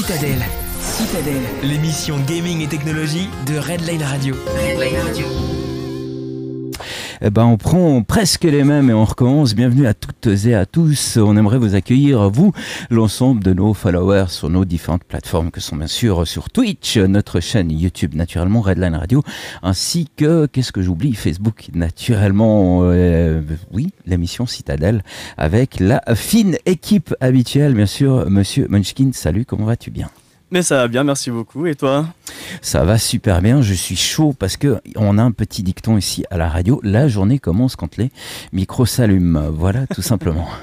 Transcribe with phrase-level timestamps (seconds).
[0.00, 0.46] Citadelle.
[0.80, 1.42] Citadelle.
[1.62, 4.34] L'émission gaming et technologie de Redline Radio.
[4.46, 5.59] Radio.
[7.22, 9.54] Eh ben, on prend presque les mêmes et on recommence.
[9.54, 11.18] Bienvenue à toutes et à tous.
[11.18, 12.52] On aimerait vous accueillir, vous,
[12.88, 17.40] l'ensemble de nos followers sur nos différentes plateformes que sont bien sûr sur Twitch, notre
[17.40, 19.22] chaîne YouTube naturellement, Redline Radio,
[19.62, 25.04] ainsi que, qu'est-ce que j'oublie, Facebook naturellement, euh, oui, l'émission Citadelle
[25.36, 29.10] avec la fine équipe habituelle, bien sûr, monsieur Munchkin.
[29.12, 30.08] Salut, comment vas-tu bien?
[30.52, 31.66] Mais ça va bien, merci beaucoup.
[31.66, 32.06] Et toi?
[32.60, 33.62] Ça va super bien.
[33.62, 36.80] Je suis chaud parce que on a un petit dicton ici à la radio.
[36.82, 38.10] La journée commence quand les
[38.52, 39.50] micros s'allument.
[39.50, 40.48] Voilà, tout simplement.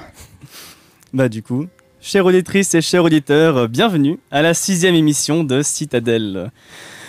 [1.14, 1.66] Bah du coup,
[2.02, 6.50] chère auditrice et chers auditeurs, bienvenue à la sixième émission de Citadelle.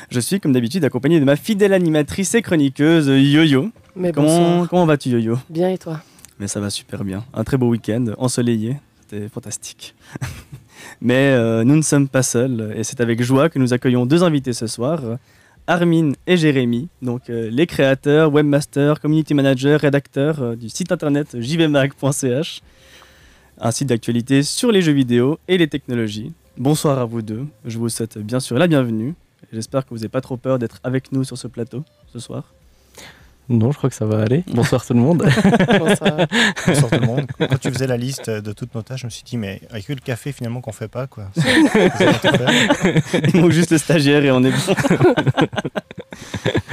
[0.09, 3.71] Je suis comme d'habitude accompagné de ma fidèle animatrice et chroniqueuse Yo-Yo.
[3.97, 5.37] Mais Comment, comment vas-tu Yo-Yo?
[5.49, 5.99] Bien et toi?
[6.39, 7.25] Mais ça va super bien.
[7.33, 8.77] Un très beau week-end, ensoleillé.
[9.01, 9.95] C'était fantastique.
[11.01, 14.23] Mais euh, nous ne sommes pas seuls et c'est avec joie que nous accueillons deux
[14.23, 15.01] invités ce soir.
[15.69, 21.39] Armin et Jérémy, donc euh, les créateurs, webmasters, community managers, rédacteurs euh, du site internet
[21.39, 22.61] jvmag.ch,
[23.59, 26.33] un site d'actualité sur les jeux vidéo et les technologies.
[26.57, 27.45] Bonsoir à vous deux.
[27.65, 29.13] Je vous souhaite bien sûr la bienvenue.
[29.53, 32.51] J'espère que vous n'avez pas trop peur d'être avec nous sur ce plateau ce soir.
[33.51, 34.43] Non, je crois que ça va aller.
[34.53, 35.23] Bonsoir tout le monde.
[35.79, 36.27] Bonsoir.
[36.67, 37.25] Bonsoir tout le monde.
[37.39, 39.89] Quand tu faisais la liste de toutes nos tâches, je me suis dit, mais avec
[39.89, 41.31] le café finalement qu'on fait pas, quoi.
[43.33, 44.75] Il manque juste le stagiaire et on est bon.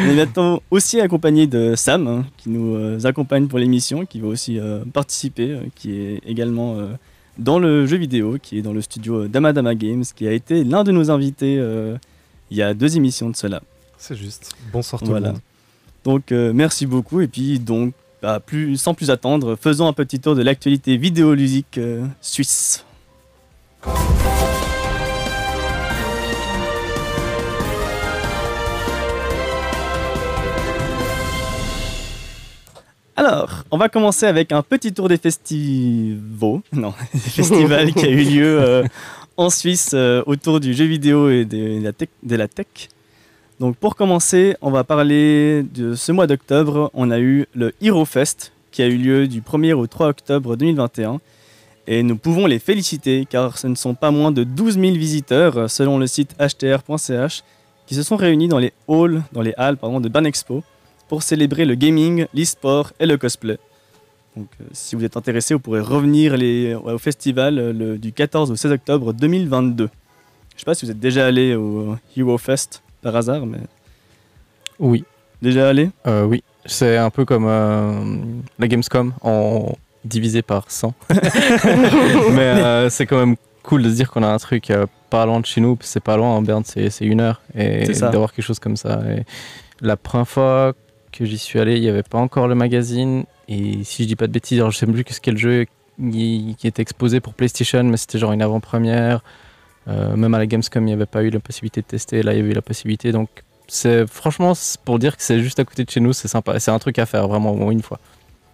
[0.01, 4.21] on est maintenant aussi accompagné de Sam, hein, qui nous euh, accompagne pour l'émission, qui
[4.21, 6.89] va aussi euh, participer, euh, qui est également euh,
[7.39, 10.85] dans le jeu vidéo, qui est dans le studio Damadama Games, qui a été l'un
[10.85, 11.97] de nos invités euh,
[12.51, 13.63] il y a deux émissions de cela.
[13.97, 14.55] C'est juste.
[14.73, 15.29] Bonsoir tout Voilà.
[15.29, 15.41] le monde.
[16.07, 17.93] Donc euh, merci beaucoup et puis donc
[18.77, 22.85] sans plus attendre, faisons un petit tour de l'actualité vidéoludique euh, suisse.
[33.17, 38.11] Alors, on va commencer avec un petit tour des festivals, non, des festivals qui a
[38.11, 38.85] eu lieu euh,
[39.37, 39.93] en Suisse
[40.27, 42.11] autour du jeu vidéo et de la tech.
[42.23, 42.91] De la tech.
[43.59, 46.91] Donc pour commencer, on va parler de ce mois d'octobre.
[46.93, 50.57] On a eu le Hero Fest qui a eu lieu du 1er au 3 octobre
[50.57, 51.21] 2021.
[51.87, 55.71] Et nous pouvons les féliciter car ce ne sont pas moins de 12 000 visiteurs
[55.71, 57.45] selon le site htr.ch
[57.87, 60.63] qui se sont réunis dans les halls, dans les halles pardon, de Ban Expo
[61.09, 63.59] pour célébrer le gaming, l'e-sport et le cosplay.
[64.37, 66.35] Donc euh, si vous êtes intéressé, vous pourrez revenir
[66.85, 69.89] au festival euh, du 14 au 16 octobre 2022.
[70.55, 73.61] Je sais pas si vous êtes déjà allé au Hero Fest par hasard, mais
[74.81, 75.05] Oui,
[75.41, 75.91] déjà allé?
[76.09, 76.43] Euh, oui.
[76.65, 78.17] C'est un peu comme euh,
[78.59, 80.93] la Gamescom en divisé par 100.
[81.11, 84.73] Mais euh, c'est quand même cool de se dire qu'on a un truc
[85.09, 85.79] pas loin de chez nous.
[85.83, 87.43] C'est pas loin, en Berne, c'est une heure.
[87.57, 89.01] Et d'avoir quelque chose comme ça.
[89.09, 89.23] Et
[89.81, 90.75] la première fois
[91.13, 93.25] que j'y suis allé, il n'y avait pas encore le magazine.
[93.47, 95.67] Et si je dis pas de bêtises, alors je sais plus que quel jeu
[95.97, 99.23] qui qui était exposé pour PlayStation, mais c'était genre une avant-première.
[99.89, 102.23] Euh, même à la Gamescom, il n'y avait pas eu la possibilité de tester.
[102.23, 103.13] Là, il y avait eu la possibilité.
[103.13, 103.29] Donc,
[103.69, 104.53] c'est franchement
[104.85, 106.59] pour dire que c'est juste à côté de chez nous, c'est sympa.
[106.61, 107.99] C'est un truc à faire vraiment au moins une fois.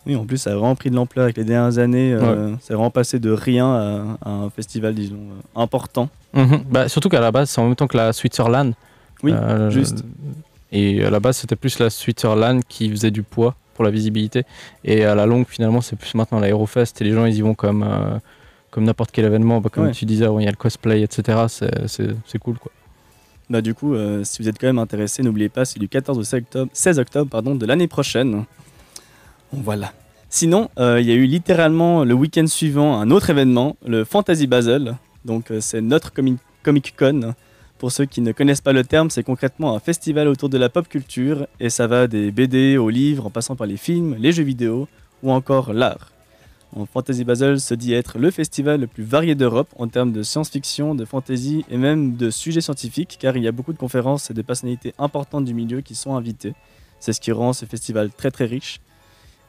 [0.05, 2.13] Oui, en plus, ça a vraiment pris de l'ampleur avec les dernières années.
[2.13, 6.09] euh, C'est vraiment passé de rien à, à un festival, disons, euh, important.
[6.35, 6.65] Mhm.
[6.71, 8.75] Bah, surtout qu'à la base, c'est en même temps que la Switzerland.
[9.23, 10.05] Oui, Euh, juste.
[10.73, 14.45] Et à la base, c'était plus la Switzerland qui faisait du poids pour la visibilité.
[14.85, 17.01] Et à la longue, finalement, c'est plus maintenant l'Aérofest.
[17.01, 18.19] Et les gens, ils y vont comme, euh,
[18.73, 19.61] comme n'importe quel événement.
[19.61, 19.93] Bah, comme Ouais.
[19.93, 21.45] tu disais, ouais, il y a le cosplay, etc.
[21.49, 22.73] C'est- cool, quoi.
[23.49, 26.19] Bah, du coup, euh, si vous êtes quand même intéressé, n'oubliez pas, c'est du 14
[26.19, 28.45] au 16 octobre, 16 octobre pardon, de l'année prochaine.
[29.53, 29.93] Voilà.
[30.31, 34.47] Sinon, euh, il y a eu littéralement le week-end suivant un autre événement, le Fantasy
[34.47, 34.97] Basel.
[35.27, 37.35] Donc, euh, c'est notre comi- Comic Con.
[37.79, 40.69] Pour ceux qui ne connaissent pas le terme, c'est concrètement un festival autour de la
[40.69, 44.31] pop culture et ça va des BD aux livres en passant par les films, les
[44.33, 44.87] jeux vidéo
[45.25, 46.12] ou encore l'art.
[46.93, 50.95] Fantasy Basel se dit être le festival le plus varié d'Europe en termes de science-fiction,
[50.95, 54.35] de fantasy et même de sujets scientifiques, car il y a beaucoup de conférences et
[54.35, 56.55] de personnalités importantes du milieu qui sont invitées.
[56.99, 58.81] C'est ce qui rend ce festival très très riche.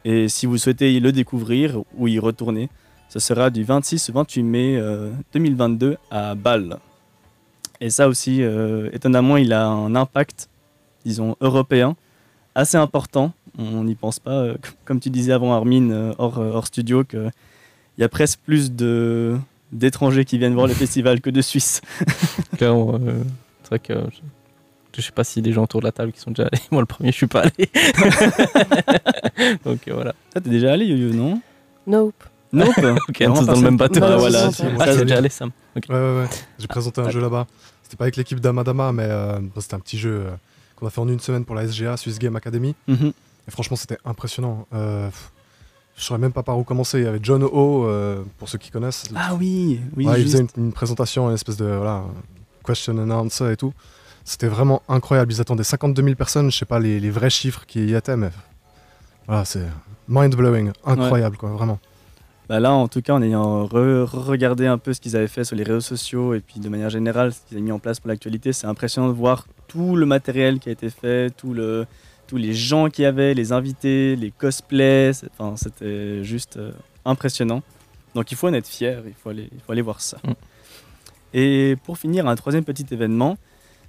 [0.06, 2.70] Et si vous souhaitez le découvrir ou y retourner,
[3.08, 6.78] ce sera du 26 au 28 mai euh, 2022 à Bâle.
[7.80, 10.50] Et ça aussi, euh, étonnamment, il a un impact,
[11.06, 11.96] disons, européen
[12.56, 13.34] assez important.
[13.58, 14.56] On n'y pense pas, euh,
[14.86, 17.32] comme tu disais avant Armin, euh, hors, euh, hors studio, qu'il
[18.00, 19.38] y a presque plus de
[19.72, 21.82] d'étrangers qui viennent voir le festival que de Suisses.
[22.58, 23.22] Clairement, euh,
[23.64, 24.18] c'est vrai que je,
[24.98, 26.62] je sais pas si des gens autour de la table qui sont déjà allés.
[26.72, 27.70] Moi, le premier, je suis pas allé.
[29.66, 30.14] Donc voilà.
[30.34, 31.42] Ça, t'es déjà allé, Yo-Yo, non?
[31.88, 32.24] Nope.
[32.52, 32.70] Nope.
[33.10, 34.00] Ok, on est tous dans le même bateau.
[34.04, 34.46] Ah, Non, voilà.
[34.80, 35.52] Ah, c'est- déjà allé, Sam.
[35.76, 36.28] Ouais, ouais, ouais.
[36.60, 37.48] J'ai présenté un jeu là-bas.
[37.82, 40.32] C'était pas avec l'équipe d'Amadama, mais euh, c'était un petit jeu euh,
[40.76, 42.76] qu'on a fait en une semaine pour la SGA, Swiss Game Academy.
[42.88, 43.12] Mhm.
[43.48, 44.68] Et franchement, c'était impressionnant.
[44.74, 45.10] Euh,
[45.98, 47.00] je saurais même pas par où commencer.
[47.00, 49.06] Il y avait John O, euh, pour ceux qui connaissent.
[49.16, 52.04] Ah oui, oui, Ouais, il faisait une, une présentation, une espèce de voilà,
[52.66, 53.74] question and answer et tout.
[54.25, 55.31] C'était vraiment incroyable.
[55.34, 56.51] Ils attendaient 52 000 personnes.
[56.51, 58.30] Je sais pas les, les vrais chiffres qui y étaient, mais
[59.28, 59.66] voilà, c'est
[60.07, 61.80] mind blowing, incroyable quoi, vraiment.
[62.50, 65.44] Bah là, en tout cas, en ayant re- regardé un peu ce qu'ils avaient fait
[65.45, 68.00] sur les réseaux sociaux et puis de manière générale, ce qu'ils avaient mis en place
[68.01, 71.86] pour l'actualité, c'est impressionnant de voir tout le matériel qui a été fait, tout le,
[72.33, 75.12] tous les gens qu'il y avait, les invités, les cosplays.
[75.38, 76.71] Enfin, c'était juste euh,
[77.06, 77.62] impressionnant.
[78.15, 80.18] Donc il faut en être fier, il faut aller, il faut aller voir ça.
[80.24, 80.31] Mm.
[81.35, 83.38] Et pour finir, un troisième petit événement,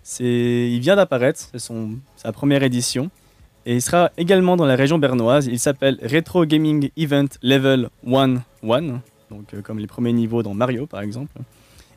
[0.02, 1.72] c'est, il vient d'apparaître, c'est
[2.16, 3.10] sa première édition.
[3.64, 5.46] Et il sera également dans la région bernoise.
[5.46, 8.80] Il s'appelle Retro Gaming Event Level 1 1,
[9.30, 11.32] donc euh, comme les premiers niveaux dans Mario par exemple.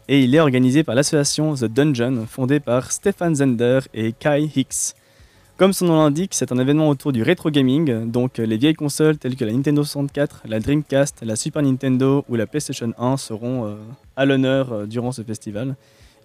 [0.07, 4.95] Et il est organisé par l'association The Dungeon, fondée par Stefan Zender et Kai Hicks.
[5.57, 8.75] Comme son nom l'indique, c'est un événement autour du rétro gaming, donc euh, les vieilles
[8.75, 13.18] consoles telles que la Nintendo 64, la Dreamcast, la Super Nintendo ou la PlayStation 1
[13.18, 13.75] seront euh,
[14.15, 15.75] à l'honneur euh, durant ce festival.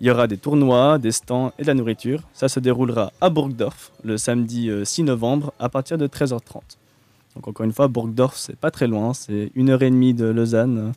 [0.02, 2.24] Il y aura des tournois, des stands et de la nourriture.
[2.34, 6.60] Ça se déroulera à Burgdorf le samedi euh, 6 novembre à partir de 13h30.
[7.34, 10.26] Donc encore une fois, Burgdorf, c'est pas très loin, c'est une heure et demie de
[10.26, 10.92] Lausanne.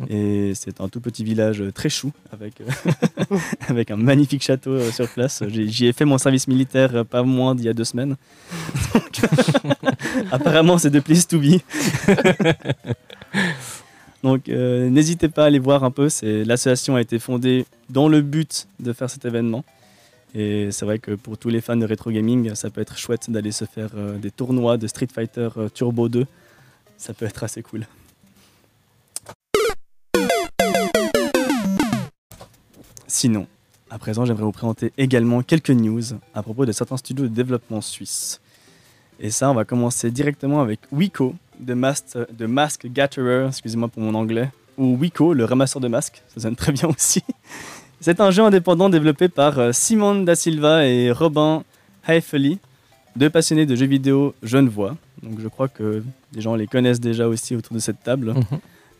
[0.00, 0.04] Mm.
[0.08, 3.36] Et c'est un tout petit village euh, très chou, avec, euh,
[3.68, 5.42] avec un magnifique château euh, sur place.
[5.48, 8.16] J'y ai fait mon service militaire pas moins d'il y a deux semaines.
[10.32, 11.60] Apparemment, c'est de place to be.
[14.22, 16.08] Donc n'hésitez pas à aller voir un peu.
[16.22, 19.64] L'association a été fondée dans le but de faire cet événement.
[20.34, 23.30] Et c'est vrai que pour tous les fans de rétro gaming, ça peut être chouette
[23.30, 26.26] d'aller se faire des tournois de Street Fighter Turbo 2.
[26.96, 27.86] Ça peut être assez cool.
[33.10, 33.48] Sinon,
[33.90, 36.00] à présent, j'aimerais vous présenter également quelques news
[36.32, 38.40] à propos de certains studios de développement suisses.
[39.18, 44.00] Et ça, on va commencer directement avec Wiko, de, Mas- de Mask Gatherer, excusez-moi pour
[44.00, 44.48] mon anglais,
[44.78, 47.22] ou Wiko, le ramasseur de masques, ça sonne très bien aussi.
[48.00, 51.64] C'est un jeu indépendant développé par euh, Simon Da Silva et Robin
[52.06, 52.60] Haefeli,
[53.16, 54.96] deux passionnés de jeux vidéo genevois.
[55.24, 58.34] Donc je crois que les gens les connaissent déjà aussi autour de cette table.
[58.34, 58.44] Mhm.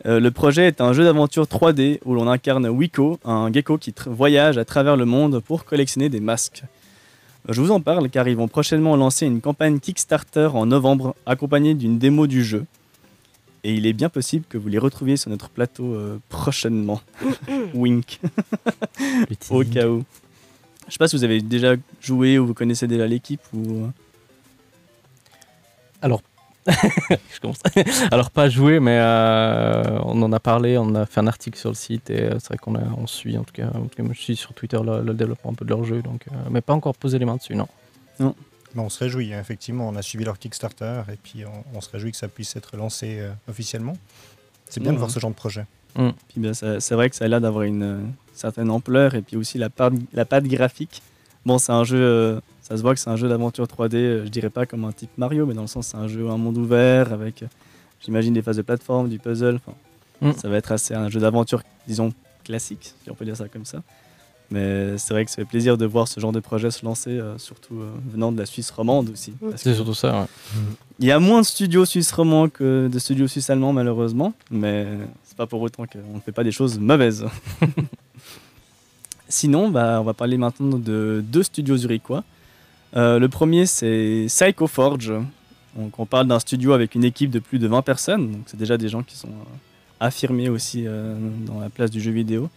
[0.07, 3.95] Euh, le projet est un jeu d'aventure 3D où l'on incarne Wiko, un gecko qui
[4.07, 6.63] voyage à travers le monde pour collectionner des masques.
[7.49, 11.15] Euh, Je vous en parle car ils vont prochainement lancer une campagne Kickstarter en novembre
[11.27, 12.65] accompagnée d'une démo du jeu.
[13.63, 17.03] Et il est bien possible que vous les retrouviez sur notre plateau euh, prochainement.
[17.75, 18.21] Wink,
[19.51, 20.03] au cas où.
[20.87, 23.87] Je sais pas si vous avez déjà joué ou vous connaissez déjà l'équipe ou...
[27.35, 27.59] Je commence.
[28.11, 31.71] Alors pas joué, mais euh, on en a parlé, on a fait un article sur
[31.71, 34.03] le site et euh, c'est vrai qu'on on suit en tout cas, en tout cas,
[34.03, 36.35] moi, je suis sur Twitter le, le développement un peu de leur jeu, donc euh,
[36.51, 37.69] mais pas encore posé les mains dessus, non.
[38.75, 39.89] Bon, on se réjouit, hein, effectivement.
[39.89, 42.77] On a suivi leur Kickstarter et puis on, on se réjouit que ça puisse être
[42.77, 43.97] lancé euh, officiellement.
[44.69, 45.15] C'est bien de voir ouais.
[45.15, 45.67] ce genre de projet.
[45.95, 47.99] Puis ben, c'est vrai que ça a l'air d'avoir une euh,
[48.33, 51.03] certaine ampleur et puis aussi la part, la patte graphique.
[51.45, 52.41] Bon, c'est un jeu, euh,
[52.71, 54.93] ça se voit que c'est un jeu d'aventure 3D, euh, je dirais pas comme un
[54.93, 57.47] type Mario, mais dans le sens c'est un jeu un monde ouvert avec, euh,
[58.01, 59.59] j'imagine, des phases de plateforme, du puzzle.
[60.21, 60.33] Mm.
[60.37, 62.13] Ça va être assez un jeu d'aventure, disons,
[62.45, 63.83] classique, si on peut dire ça comme ça.
[64.53, 67.11] Mais c'est vrai que ça fait plaisir de voir ce genre de projet se lancer,
[67.11, 69.33] euh, surtout euh, venant de la Suisse romande aussi.
[69.41, 70.23] parce C'est que surtout ça.
[70.23, 70.27] ouais.
[70.99, 74.87] il y a moins de studios suisses romands que de studios suisses allemands, malheureusement, mais
[75.25, 77.27] c'est pas pour autant qu'on ne fait pas des choses mauvaises.
[79.29, 82.25] Sinon, bah, on va parler maintenant de deux studios zurichois.
[82.97, 85.13] Euh, le premier, c'est Psycho Forge.
[85.77, 88.77] Donc, on parle d'un studio avec une équipe de plus de 20 personnes, c'est déjà
[88.77, 89.55] des gens qui sont euh,
[90.01, 91.15] affirmés aussi euh,
[91.47, 92.51] dans la place du jeu vidéo.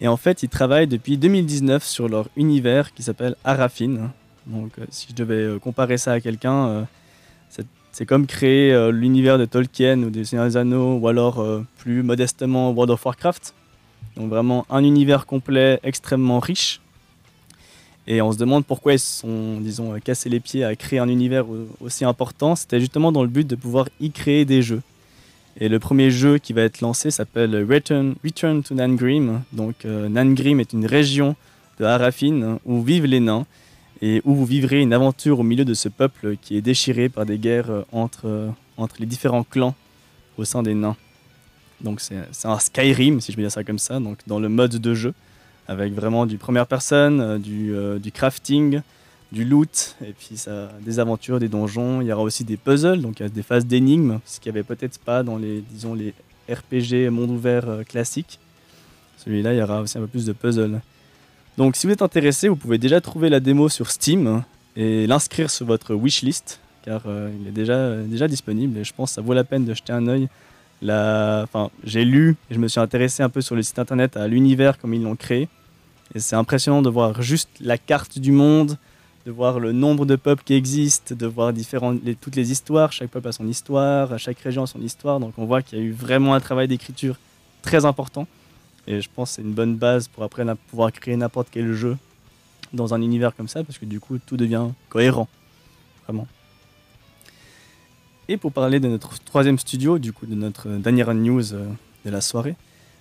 [0.00, 4.08] Et en fait, ils travaillent depuis 2019 sur leur univers qui s'appelle Arafine.
[4.46, 6.86] Donc, si je devais comparer ça à quelqu'un,
[7.50, 11.44] c'est- comme créer l'univers de Tolkien ou des Seigneurs des Anneaux, ou alors
[11.78, 13.52] plus modestement World of Warcraft.
[14.16, 16.80] Donc vraiment un univers complet extrêmement riche.
[18.10, 20.98] Et on se demande pourquoi ils se sont, disons, euh, cassés les pieds à créer
[20.98, 22.56] un univers au- aussi important.
[22.56, 24.80] C'était justement dans le but de pouvoir y créer des jeux.
[25.60, 28.14] Et le premier jeu qui va être lancé s'appelle Return,
[28.62, 29.42] to Nangrim.
[29.52, 31.36] Donc euh, Nangrim est une région
[31.78, 33.44] de Harafin où vivent les nains
[34.00, 37.26] et où vous vivrez une aventure au milieu de ce peuple qui est déchiré par
[37.26, 39.74] des guerres euh, entre, entre les différents clans
[40.38, 40.96] au sein des nains.
[41.82, 44.48] Donc c'est c'est un Skyrim, si je peux dire ça comme ça, donc dans le
[44.48, 45.12] mode de jeu,
[45.68, 48.80] avec vraiment du première personne, euh, du, euh, du crafting,
[49.30, 52.00] du loot, et puis ça, des aventures, des donjons.
[52.00, 54.98] Il y aura aussi des puzzles, donc des phases d'énigmes, ce qu'il n'y avait peut-être
[54.98, 56.14] pas dans les, disons, les
[56.50, 58.38] RPG monde ouvert euh, classiques.
[59.18, 60.80] Celui-là, il y aura aussi un peu plus de puzzle.
[61.58, 64.42] Donc si vous êtes intéressé, vous pouvez déjà trouver la démo sur Steam
[64.76, 69.14] et l'inscrire sur votre wishlist, car il est déjà, déjà disponible et je pense que
[69.16, 70.28] ça vaut la peine de jeter un œil.
[70.84, 74.28] Enfin, j'ai lu et je me suis intéressé un peu sur le site internet à
[74.28, 75.48] l'univers comme ils l'ont créé.
[76.14, 78.78] Et c'est impressionnant de voir juste la carte du monde,
[79.26, 82.92] de voir le nombre de peuples qui existent, de voir différentes, les- toutes les histoires.
[82.92, 85.20] Chaque peuple a son histoire, chaque région a son histoire.
[85.20, 87.16] Donc on voit qu'il y a eu vraiment un travail d'écriture
[87.62, 88.26] très important.
[88.86, 91.98] Et je pense que c'est une bonne base pour après pouvoir créer n'importe quel jeu
[92.72, 95.28] dans un univers comme ça, parce que du coup tout devient cohérent.
[96.04, 96.26] Vraiment.
[98.28, 101.66] Et pour parler de notre troisième studio, du coup de notre dernière news euh,
[102.04, 102.56] de la soirée,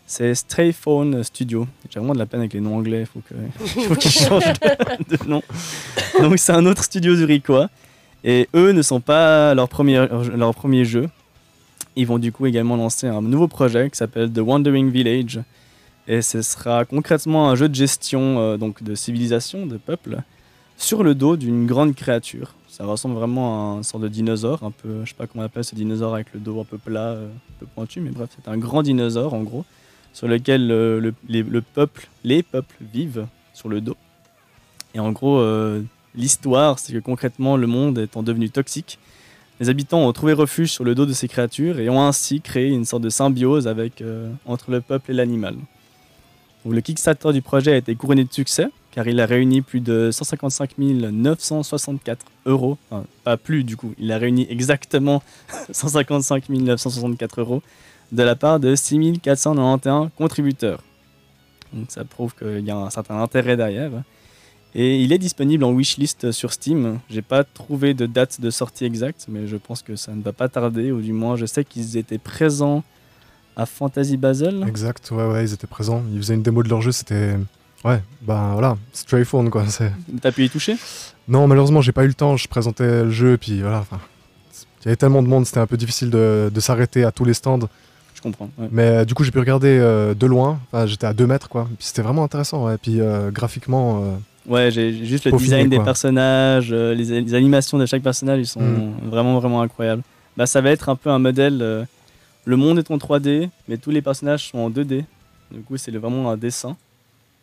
[0.08, 1.68] c'est Stray Phone Studio.
[1.90, 4.54] J'ai vraiment de la peine avec les noms anglais, il faut qu'ils changent
[5.10, 5.44] de, nom.
[6.22, 7.70] Donc c'est un autre studio zurichois.
[8.24, 11.10] Et eux ne sont pas leur premier, leur premier jeu.
[11.96, 15.42] Ils vont du coup également lancer un nouveau projet qui s'appelle The Wandering Village.
[16.08, 20.22] Et ce sera concrètement un jeu de gestion euh, donc de civilisation, de peuple,
[20.78, 22.54] sur le dos d'une grande créature.
[22.70, 25.48] Ça ressemble vraiment à un sort de dinosaure, un peu, je sais pas comment on
[25.48, 28.30] appelle ce dinosaure avec le dos un peu plat, euh, un peu pointu, mais bref,
[28.36, 29.66] c'est un grand dinosaure en gros,
[30.14, 33.98] sur lequel euh, le, les, le peuple, les peuples vivent sur le dos.
[34.94, 35.82] Et en gros, euh,
[36.16, 39.00] l'histoire, c'est que concrètement, le monde étant devenu toxique,
[39.60, 42.70] les habitants ont trouvé refuge sur le dos de ces créatures et ont ainsi créé
[42.70, 45.56] une sorte de symbiose avec, euh, entre le peuple et l'animal.
[46.70, 50.10] Le Kickstarter du projet a été couronné de succès car il a réuni plus de
[50.12, 52.80] 155 964 euros.
[52.90, 55.22] Enfin, pas plus du coup, il a réuni exactement
[55.72, 57.62] 155 964 euros
[58.12, 60.82] de la part de 6 491 contributeurs.
[61.74, 63.92] Donc ça prouve qu'il y a un certain intérêt derrière.
[64.74, 66.98] Et il est disponible en wishlist sur Steam.
[67.08, 70.34] J'ai pas trouvé de date de sortie exacte, mais je pense que ça ne va
[70.34, 72.84] pas tarder, ou du moins je sais qu'ils étaient présents
[73.56, 74.66] à Fantasy Basel.
[74.68, 76.02] Exact, ouais, ouais, ils étaient présents.
[76.12, 77.36] Ils faisaient une démo de leur jeu, c'était.
[77.86, 79.64] Ouais, ben voilà, Stray Phone quoi.
[80.22, 80.76] T'as pu y toucher?
[81.28, 82.38] Non, malheureusement, j'ai pas eu le temps.
[82.38, 83.86] Je présentais le jeu, puis voilà.
[84.82, 87.26] Il y avait tellement de monde, c'était un peu difficile de, de s'arrêter à tous
[87.26, 87.60] les stands.
[88.16, 88.50] Je comprends.
[88.58, 88.68] ouais.
[88.72, 90.60] Mais euh, du coup, j'ai pu regarder euh, de loin.
[90.72, 91.66] Enfin, J'étais à 2 mètres, quoi.
[91.78, 92.78] Puis c'était vraiment intéressant, ouais.
[92.82, 94.04] Puis euh, graphiquement,
[94.48, 98.62] Ouais, j'ai juste le design des personnages, les, les animations de chaque personnage, ils sont
[98.62, 99.10] Mm.
[99.10, 100.04] vraiment, vraiment incroyables.
[100.38, 101.58] Bah, ça va être un peu un modèle.
[102.46, 105.04] le monde est en 3D, mais tous les personnages sont en 2D.
[105.52, 106.78] Du coup, c'est vraiment un dessin.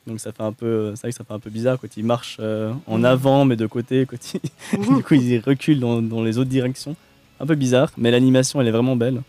[0.07, 2.05] Donc ça fait un peu, c'est vrai que ça fait un peu bizarre quand ils
[2.05, 3.05] marchent euh, en Mm.
[3.07, 4.41] avant, mais de côté, quand ils-
[4.97, 6.95] du coup ils reculent dans, dans les autres directions.
[7.41, 9.23] Un peu bizarre, mais l'animation elle est vraiment belle.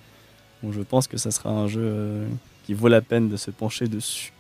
[0.64, 2.28] Donc je pense que ça sera un jeu euh,
[2.66, 4.32] qui vaut la peine de se pencher dessus.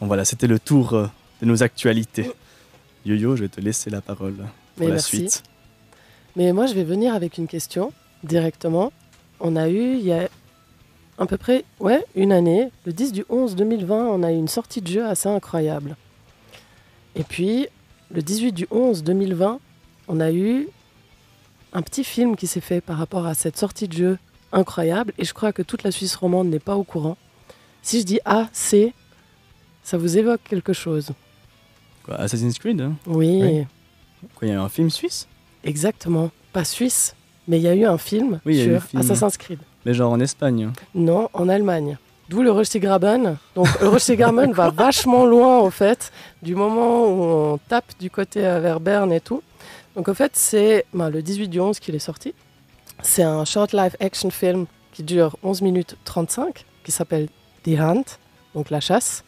[0.00, 1.06] Bon voilà, c'était le tour euh,
[1.40, 2.30] de nos actualités.
[3.06, 4.46] Yo-Yo, je vais te laisser la parole pour
[4.78, 5.16] Mais la merci.
[5.18, 5.42] suite.
[6.36, 7.92] Mais moi, je vais venir avec une question
[8.24, 8.92] directement.
[9.40, 10.28] On a eu, il y a
[11.18, 14.48] à peu près ouais, une année, le 10 du 11 2020, on a eu une
[14.48, 15.96] sortie de jeu assez incroyable.
[17.14, 17.68] Et puis,
[18.10, 19.60] le 18 du 11 2020,
[20.08, 20.68] on a eu
[21.72, 24.18] un petit film qui s'est fait par rapport à cette sortie de jeu
[24.52, 25.12] incroyable.
[25.18, 27.16] Et je crois que toute la Suisse romande n'est pas au courant.
[27.82, 28.92] Si je dis A, C,
[29.82, 31.10] ça vous évoque quelque chose
[32.04, 32.94] Quoi, Assassin's Creed hein?
[33.06, 33.66] Oui, Oui.
[34.34, 35.28] Quoi, il y a un film suisse?
[35.64, 36.30] Exactement.
[36.52, 37.14] Pas suisse,
[37.46, 39.00] mais il y a eu un film Oui, eu sur un film.
[39.02, 39.58] Assassin's Creed.
[39.84, 40.70] Mais genre en Espagne.
[40.94, 41.98] Non, en Allemagne.
[42.28, 43.36] D'où le Röstigraben.
[43.54, 46.10] Donc le Röstigraben va vachement loin au fait,
[46.42, 49.42] du moment où on tape du côté vers Berne et tout.
[49.94, 52.34] Donc au fait, c'est ben, le 18 du 11 qu'il est sorti.
[53.02, 57.28] C'est un short live action film qui dure 11 minutes 35, qui s'appelle
[57.64, 58.04] The Hunt,
[58.54, 59.24] donc la chasse.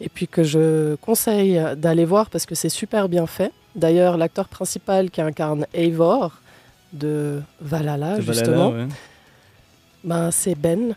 [0.00, 3.52] Et puis que je conseille d'aller voir parce que c'est super bien fait.
[3.76, 6.32] D'ailleurs, l'acteur principal qui incarne Eivor
[6.92, 8.86] de Valhalla, justement, ouais.
[10.04, 10.96] Ben, c'est Ben,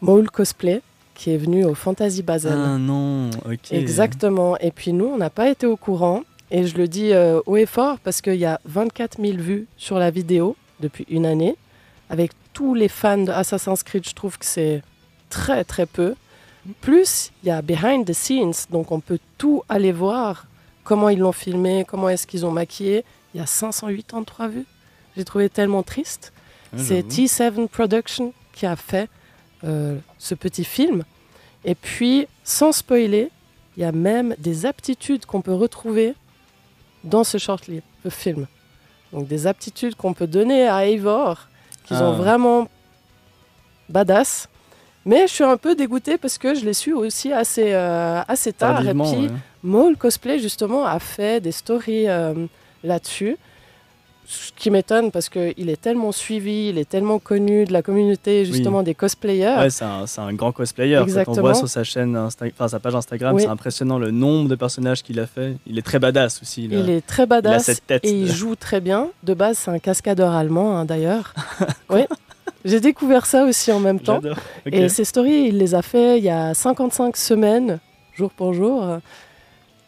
[0.00, 0.82] Maul Cosplay,
[1.14, 2.52] qui est venu au Fantasy Basel.
[2.56, 3.72] Ah non, ok.
[3.72, 4.56] Exactement.
[4.58, 6.22] Et puis nous, on n'a pas été au courant.
[6.50, 9.66] Et je le dis euh, haut et fort parce qu'il y a 24 000 vues
[9.76, 11.56] sur la vidéo depuis une année.
[12.10, 14.82] Avec tous les fans de Assassin's Creed, je trouve que c'est
[15.30, 16.14] très très peu.
[16.80, 20.46] Plus, il y a behind the scenes, donc on peut tout aller voir,
[20.84, 23.04] comment ils l'ont filmé, comment est-ce qu'ils ont maquillé.
[23.34, 24.66] Il y a 583 vues.
[25.16, 26.32] J'ai trouvé tellement triste.
[26.72, 27.56] Ah, C'est j'avoue.
[27.64, 29.08] T7 Production qui a fait
[29.64, 31.04] euh, ce petit film.
[31.64, 33.30] Et puis, sans spoiler,
[33.76, 36.14] il y a même des aptitudes qu'on peut retrouver
[37.02, 37.64] dans ce short
[38.08, 38.46] film.
[39.12, 41.48] Donc des aptitudes qu'on peut donner à Eivor,
[41.86, 42.08] qu'ils Ah.
[42.10, 42.68] ont vraiment
[43.88, 44.48] badass.
[45.06, 48.52] Mais je suis un peu dégoûtée parce que je l'ai su aussi assez, euh, assez
[48.52, 48.76] tard.
[48.76, 49.32] Tardivement, et puis, ouais.
[49.62, 52.46] Maul Cosplay, justement, a fait des stories euh,
[52.82, 53.36] là-dessus.
[54.26, 58.44] Ce qui m'étonne parce qu'il est tellement suivi, il est tellement connu de la communauté
[58.44, 59.56] justement des cosplayers.
[59.58, 60.96] Ouais, c'est un, grand cosplayer.
[60.96, 61.40] Quand on Exactement.
[61.40, 63.42] voit sur sa chaîne, Insta- enfin sa page Instagram, Oui.
[63.42, 65.56] c'est impressionnant le nombre de personnages qu'il a fait.
[65.66, 66.64] Il est très badass aussi.
[66.64, 68.04] Il, est très il a badass cette tête.
[68.04, 69.08] et il joue très bien.
[69.22, 71.34] De base, c'est un cascadeur allemand hein, d'ailleurs.
[71.90, 72.02] oui.
[72.64, 74.20] J'ai découvert ça aussi en même temps.
[74.22, 74.38] J'adore.
[74.66, 74.72] Ok.
[74.72, 77.78] Et ces stories, il les a fait il y a 55 semaines,
[78.14, 79.00] jour pour jour.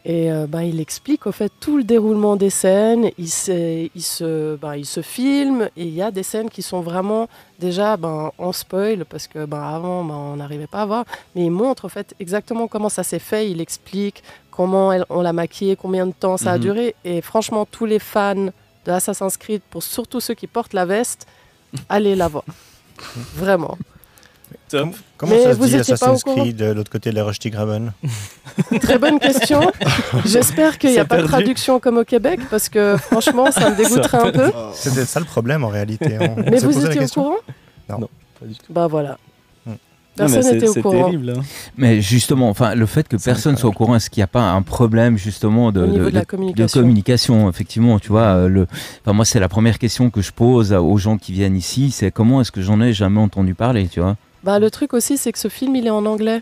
[0.09, 3.11] Et euh, ben, il explique au fait tout le déroulement des scènes.
[3.17, 7.27] Il, se, ben, il se filme et il y a des scènes qui sont vraiment
[7.59, 11.03] déjà ben, en spoil parce que ben, avant ben, on n'arrivait pas à voir.
[11.35, 13.51] Mais il montre au fait exactement comment ça s'est fait.
[13.51, 16.61] Il explique comment elle- on l'a maquillé, combien de temps ça a Mhm.
[16.63, 16.95] duré.
[17.03, 18.45] Et franchement, tous les fans
[18.85, 21.27] de Assassin's Creed, pour surtout ceux qui portent la veste,
[21.89, 22.45] allez la voir.
[23.35, 23.77] Vraiment.
[24.69, 24.89] Top.
[25.17, 27.23] Comment Mais ça se vous dit Assassin's au courant Creed de l'autre côté de la
[27.23, 27.93] Roche-Tigraben
[28.81, 29.61] Très bonne question.
[30.25, 33.75] J'espère qu'il n'y a pas de traduction comme au Québec parce que franchement, ça me
[33.81, 34.51] dégoûterait un peu.
[34.73, 36.17] C'était ça le problème en réalité.
[36.19, 37.35] On- on Mais vous étiez au courant?
[37.89, 38.09] Non.
[38.39, 38.71] Pas du tout.
[38.73, 39.17] Bah voilà.
[39.65, 39.73] Hmm.
[40.17, 41.05] Personne n'était au courant.
[41.05, 41.33] terrible.
[41.37, 41.41] hein.
[41.77, 44.41] Mais justement, enfin, le fait que personne soit au courant, est-ce qu'il n'y a pas
[44.51, 46.81] un problème justement de, de, communication.
[46.81, 48.67] communication, effectivement, tu vois, euh, le,
[49.01, 52.11] enfin, moi c'est la première question que je pose aux gens qui viennent ici, c'est
[52.11, 54.15] comment est-ce que j'en ai jamais entendu parler, tu vois?
[54.47, 56.41] Bah, le truc aussi, c'est que ce film, il est en anglais.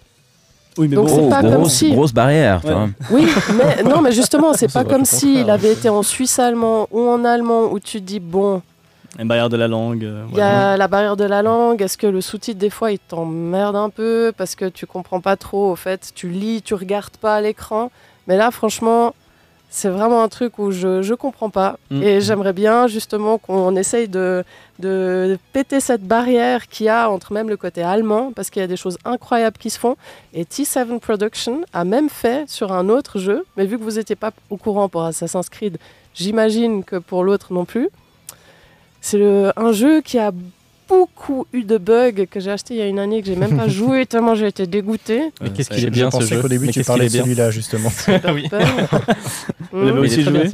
[0.77, 1.15] Oui, mais Donc, bon.
[1.23, 2.73] c'est pas comme grosse, si- grosse barrière, tu Ouais.
[2.73, 2.89] vois.
[3.09, 5.53] Oui, mais non, mais justement, c'est pas comme s'il contraire.
[5.55, 8.61] avait été en suisse allemand ou en allemand où tu te dis bon,
[9.17, 10.03] Un barrière de la langue.
[10.05, 11.81] euh, il y a la barrière de la langue.
[11.81, 15.35] Est-ce que le sous-titre des fois il t'emmerde un peu parce que tu comprends pas
[15.35, 15.71] trop.
[15.71, 17.89] Au fait, tu lis, tu regardes pas à l'écran.
[18.27, 19.15] Mais là, franchement,
[19.77, 21.77] c'est vraiment un truc où je je comprends pas.
[21.91, 22.01] Mm.
[22.01, 24.45] Et j'aimerais bien justement qu'on essaye de
[24.79, 28.63] de péter cette barrière qu'il y a entre même le côté allemand parce qu'il y
[28.63, 29.97] a des choses incroyables qui se font.
[30.33, 34.15] Et T7 Production a même fait sur un autre jeu, mais vu que vous n'étiez
[34.15, 35.77] pas au courant pour Assassin's Creed,
[36.13, 37.89] j'imagine que pour l'autre non plus.
[39.01, 40.31] C'est le- un jeu qui a
[40.87, 43.57] beaucoup eu de bugs que j'ai acheté il y a une année que j'ai même
[43.57, 45.31] pas joué tellement j'ai été dégoûtée.
[45.41, 47.51] Mais Ouais, qu'est-ce qu'il est bien ce jeu qu'au début Mais tu parlais de celui-là
[47.51, 47.89] justement.
[48.33, 48.47] oui.
[48.49, 48.61] Peur.
[49.71, 49.99] Vous Mhm.
[49.99, 50.49] aussi joué.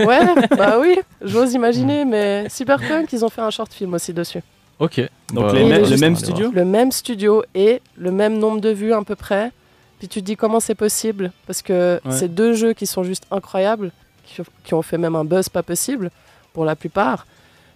[0.00, 0.20] Ouais,
[0.56, 4.40] bah oui, j'ose imaginer, mais Cyberpunk, ils ont fait un short film aussi dessus.
[4.78, 5.00] Ok.
[5.32, 8.60] Donc Bah, les mêmes- ouais, le même studio Le même studio et le même nombre
[8.60, 9.50] de vues à peu près.
[9.98, 11.32] Puis tu te dis comment c'est possible?
[11.46, 12.12] Parce que Ouais.
[12.12, 13.92] c'est deux jeux qui sont juste incroyables,
[14.24, 16.10] qui, qui ont fait même un buzz pas possible
[16.54, 17.26] pour la plupart.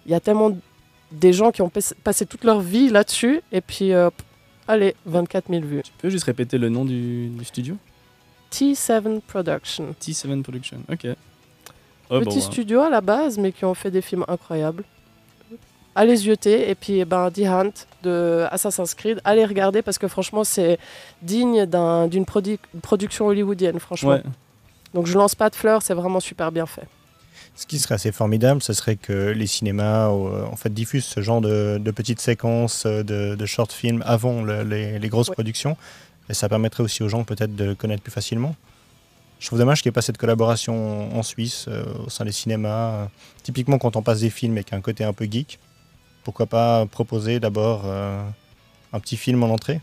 [0.07, 0.57] Il y a tellement
[1.15, 4.09] des gens qui ont pas- passé toute leur vie là-dessus et puis euh,
[4.67, 5.81] allez, 24 000 vues.
[5.83, 7.75] Tu peux juste répéter le nom du, du studio?
[8.51, 9.95] T7 Production.
[10.01, 10.77] T7 Production.
[10.91, 11.07] Ok.
[12.09, 14.83] Oh, Petit bon, studio à la base, mais qui ont fait des films incroyables.
[15.97, 17.71] Allez zioter, et puis eh ben, The Hunt
[18.03, 20.77] de Assassin's Creed, allez regarder parce que franchement, c'est
[21.21, 24.11] digne d'un- d'une produ- production hollywoodienne, franchement.
[24.11, 24.23] Ouais.
[24.93, 26.83] Donc je lance pas de fleurs, c'est vraiment super bien fait.
[27.55, 31.21] Ce qui serait assez formidable, ce serait que les cinémas euh, en fait, diffusent ce
[31.21, 35.29] genre de, de petites séquences euh, de, de short films avant le- les, les grosses
[35.29, 35.35] Ouais.
[35.35, 35.77] productions.
[36.29, 38.55] Et ça permettrait aussi aux gens peut-être de connaître plus facilement.
[39.39, 42.31] Je trouve dommage qu'il n'y ait pas cette collaboration en Suisse euh, au sein des
[42.31, 43.07] cinémas.
[43.43, 45.59] Typiquement, quand on passe des films avec un côté un peu geek,
[46.23, 48.21] pourquoi pas proposer d'abord euh,
[48.91, 49.79] un petit film en entrée?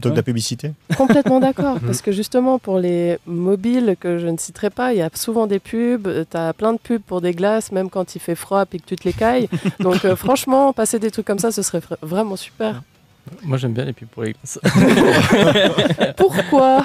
[0.00, 4.26] Plutôt que de la publicité Complètement d'accord, parce que justement pour les mobiles que je
[4.26, 7.20] ne citerai pas, il y a souvent des pubs, tu as plein de pubs pour
[7.20, 9.48] des glaces, même quand il fait froid et que tu te les cailles.
[9.80, 12.82] Donc euh, franchement, passer des trucs comme ça, ce serait vra- vraiment super.
[13.42, 14.58] Moi j'aime bien les pubs pour les glaces.
[16.16, 16.82] Pourquoi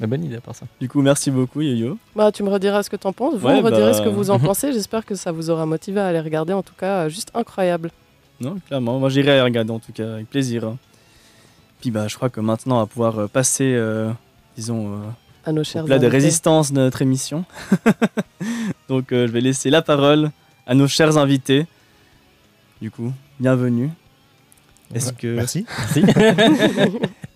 [0.00, 0.66] Mais bonne idée à part ça.
[0.80, 1.96] Du coup, merci beaucoup, Yo-Yo.
[2.16, 3.34] Bah, tu me rediras ce que t'en penses.
[3.36, 4.72] Vous Ouais, me redirez bah, ce que vous en pensez.
[4.72, 6.52] J'espère que ça vous aura motivé à aller regarder.
[6.52, 7.90] En tout cas, euh, juste incroyable.
[8.40, 8.98] Non, clairement.
[8.98, 10.64] Moi, j'irai regarder en tout cas, avec plaisir.
[10.64, 10.76] hein.
[11.80, 14.10] Puis, bah, je crois que maintenant, on va pouvoir euh, passer, euh,
[14.56, 14.96] disons, euh,
[15.44, 16.16] À nos au chers plat de invités.
[16.16, 17.44] résistance de notre émission.
[18.88, 20.30] Donc, euh, je vais laisser la parole
[20.66, 21.66] à nos chers invités.
[22.80, 23.90] Du coup, bienvenue.
[24.94, 25.14] Est-ce Ouais.
[25.18, 25.64] que, Merci.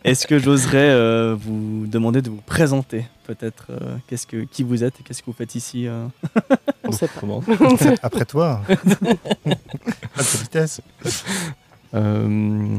[0.04, 4.84] est-ce que j'oserais euh, vous demander de vous présenter peut-être euh, qu'est-ce que, qui vous
[4.84, 6.06] êtes et qu'est-ce que vous faites ici euh?
[6.84, 7.20] On sait pas.
[7.20, 7.42] Comment?
[8.02, 8.62] Après toi.
[10.18, 10.80] Pas de vitesse.
[11.94, 12.76] Euh,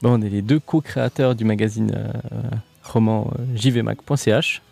[0.00, 2.10] bon, on est les deux co-créateurs du magazine euh,
[2.82, 4.62] roman euh, jvmac.ch.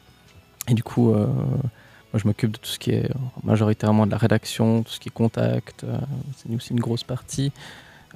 [0.68, 3.10] Et du coup, euh, moi je m'occupe de tout ce qui est
[3.44, 5.98] majoritairement de la rédaction, tout ce qui est contact, euh,
[6.38, 7.52] c'est aussi une grosse partie.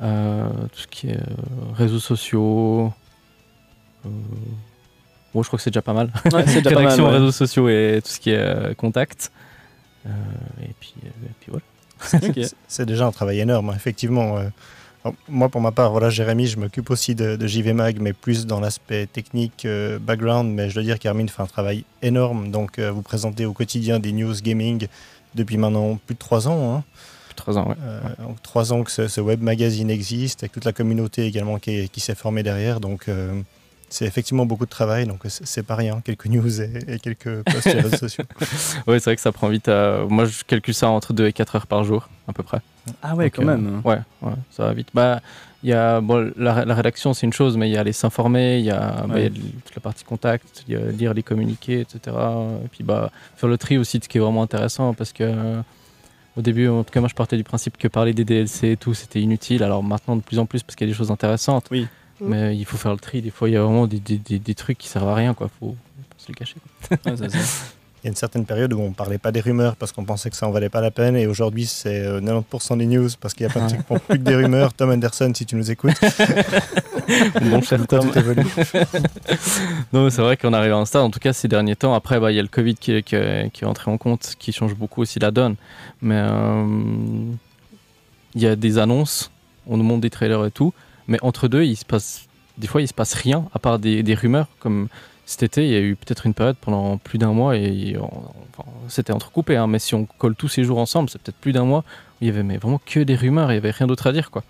[0.02, 2.92] Euh, tout ce qui est euh, réseaux sociaux.
[4.04, 4.08] Euh,
[5.32, 6.10] bon, je crois que c'est déjà pas mal.
[6.32, 7.12] Ouais, c'est déjà pas mal, rédaction, ouais.
[7.12, 9.32] réseaux sociaux et tout ce qui est euh, contact.
[10.06, 10.10] Euh,
[10.62, 11.64] et, puis, euh, et puis voilà.
[12.68, 14.38] C'est déjà un travail énorme, hein, effectivement.
[14.38, 14.48] euh,
[15.28, 18.46] moi, pour ma part, voilà, Jérémy, je m'occupe aussi de, de, JV Mag, mais plus
[18.46, 20.52] dans l'aspect technique, euh, background.
[20.52, 22.50] Mais je dois dire qu'Hermine fait un travail énorme.
[22.50, 24.86] Donc, euh, vous présentez au quotidien des news gaming
[25.34, 26.76] depuis maintenant plus de trois ans.
[26.76, 26.84] Hein.
[27.26, 27.74] Plus de trois ans, oui.
[27.82, 31.58] Euh, donc, trois ans que ce, ce, web magazine existe, avec toute la communauté également
[31.58, 32.80] qui, qui s'est formée derrière.
[32.80, 33.08] Donc,
[33.88, 37.62] c'est effectivement beaucoup de travail, donc c'est pas rien, quelques news et, et quelques posts
[37.62, 38.24] sur les réseaux sociaux.
[38.86, 39.68] oui, c'est vrai que ça prend vite.
[39.68, 40.04] À...
[40.08, 42.58] Moi, je calcule ça entre 2 et 4 heures par jour, à peu près.
[43.02, 43.80] Ah ouais, donc, quand euh, même.
[43.84, 44.88] Ouais, ouais, ça va vite.
[44.92, 45.20] Bah,
[45.62, 47.92] il y a, bon, la, la rédaction, c'est une chose, mais il y a les
[47.92, 49.08] s'informer, il y a, ouais.
[49.08, 52.16] bah, y a toute la partie contact, il y a lire les communiqués, etc.
[52.64, 55.60] Et puis bah, faire le tri aussi, ce qui est vraiment intéressant, parce que euh,
[56.36, 58.76] au début, en tout cas, moi, je partais du principe que parler des DLC et
[58.76, 59.62] tout, c'était inutile.
[59.62, 61.66] Alors maintenant, de plus en plus, parce qu'il y a des choses intéressantes.
[61.70, 61.86] Oui.
[62.20, 63.22] Mais il faut faire le tri.
[63.22, 65.32] Des fois, il y a vraiment des, des, des, des trucs qui servent à rien.
[65.32, 65.76] Il faut, faut,
[66.16, 66.56] se les cacher.
[67.04, 67.38] Ouais, ça, ça.
[68.02, 70.30] Il y a une certaine période où on parlait pas des rumeurs parce qu'on pensait
[70.30, 71.16] que ça en valait pas la peine.
[71.16, 74.22] Et aujourd'hui, c'est 90% des news parce qu'il y a pas de trucs plus que
[74.22, 74.72] des rumeurs.
[74.74, 76.00] Tom Anderson, si tu nous écoutes.
[77.42, 78.08] bon cher Tom.
[79.92, 81.02] non, c'est vrai qu'on arrive à un stade.
[81.02, 81.94] En tout cas, ces derniers temps.
[81.94, 83.16] Après, bah, il y a le Covid qui est, qui,
[83.52, 85.56] qui est entré en compte, qui change beaucoup aussi la donne.
[86.00, 86.64] Mais euh,
[88.36, 89.32] il y a des annonces.
[89.66, 90.72] On nous montre des trailers et tout.
[91.08, 92.26] Mais entre deux, il se passe,
[92.58, 94.48] des fois, il se passe rien à part des, des rumeurs.
[94.58, 94.88] Comme
[95.24, 98.70] cet été, il y a eu peut-être une période pendant plus d'un mois et enfin,
[98.88, 99.56] c'était entrecoupé.
[99.56, 102.16] Hein, mais si on colle tous ces jours ensemble, c'est peut-être plus d'un mois où
[102.22, 103.50] il y avait mais vraiment que des rumeurs.
[103.50, 104.44] Il y avait rien d'autre à dire, quoi.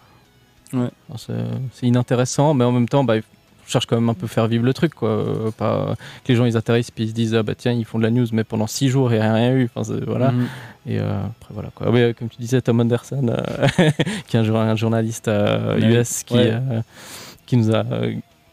[0.73, 0.91] Ouais.
[1.17, 3.17] C'est inintéressant, mais en même temps, bah,
[3.67, 5.09] cherche quand même un peu faire vivre le truc, quoi.
[5.11, 7.85] Euh, pas que les gens ils atterrissent puis ils se disent ah bah tiens ils
[7.85, 9.69] font de la news, mais pendant six jours il n'y a rien eu.
[9.75, 10.31] Enfin, voilà.
[10.33, 10.93] Mm -hmm.
[10.93, 11.91] Et euh, après voilà quoi.
[11.91, 13.89] Ouais, comme tu disais Tom Anderson, euh,
[14.29, 15.83] qui est un, un journaliste ouais.
[16.01, 16.53] US qui Ouais.
[17.47, 17.85] qui nous a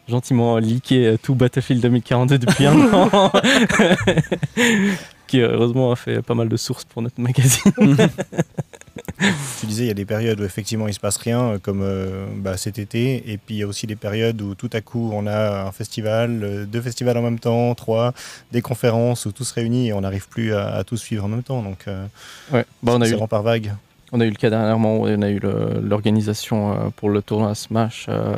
[0.08, 3.30] gentiment leaké tout Battlefield 2042 depuis un an.
[5.34, 7.72] qui heureusement a fait pas mal de sources pour notre magazine.
[9.60, 12.26] tu disais, il y a des périodes où effectivement il se passe rien, comme euh,
[12.36, 15.10] bah, cet été, et puis il y a aussi des périodes où tout à coup
[15.12, 18.14] on a un festival, euh, deux festivals en même temps, trois,
[18.52, 21.28] des conférences où tout se réunit et on n'arrive plus à, à, tout suivre en
[21.28, 21.62] même temps.
[21.62, 22.06] Donc, euh,
[22.52, 22.64] ouais.
[22.82, 23.72] bah, on a eu par vague.
[24.12, 25.40] On a eu le cas dernièrement où on a eu
[25.82, 28.36] l'organisation euh, pour le tournoi Smash euh,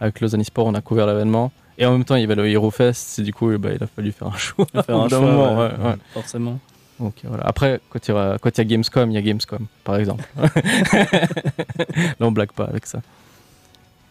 [0.00, 1.52] avec Lausanne Sport, on a couvert l'événement.
[1.78, 3.82] Et en même temps, il y avait le Hero Fest, et du coup, bah, il
[3.82, 4.66] a fallu faire un show.
[4.72, 5.96] Faire un show, moment, ouais, ouais, ouais.
[6.14, 6.58] forcément.
[6.98, 7.44] Donc voilà.
[7.44, 9.96] Après, quand il, y a, quand il y a Gamescom, il y a Gamescom, par
[9.96, 10.24] exemple.
[10.38, 13.00] Là, on blague pas avec ça.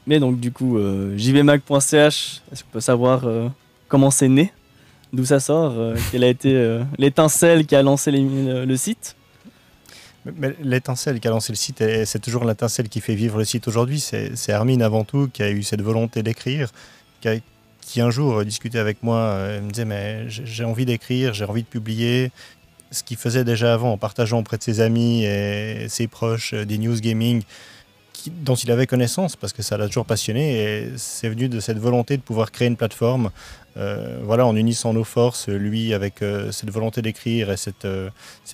[0.08, 3.50] Mais donc, du coup, euh, jvmag.ch, est-ce qu'on peut savoir euh,
[3.88, 4.54] comment c'est né?
[5.14, 5.74] D'où ça sort?
[5.76, 9.16] Euh, Quelle a été euh, l'étincelle qui a lancé les, le, le, site?
[10.26, 13.68] Mais l'étincelle qui a lancé le site, c'est toujours l'étincelle qui fait vivre le site
[13.68, 14.00] aujourd'hui.
[14.00, 16.70] C'est Armin avant tout qui a eu cette volonté d'écrire,
[17.22, 17.30] qui,
[17.86, 21.64] qui, un jour discutait avec moi, elle me disait mais j'ai envie d'écrire, j'ai envie
[21.64, 22.32] de publier,
[22.92, 26.78] ce qu'il faisait déjà avant en partageant auprès de ses amis et ses proches des
[26.78, 27.44] news gaming
[28.28, 32.18] dont il avait connaissance parce que ça l'a toujours passionné c'est venu de cette volonté
[32.18, 33.30] de pouvoir créer une plateforme
[33.78, 38.10] euh, voilà, en unissant nos forces, lui avec euh, cette volonté d'écrire et cette, euh,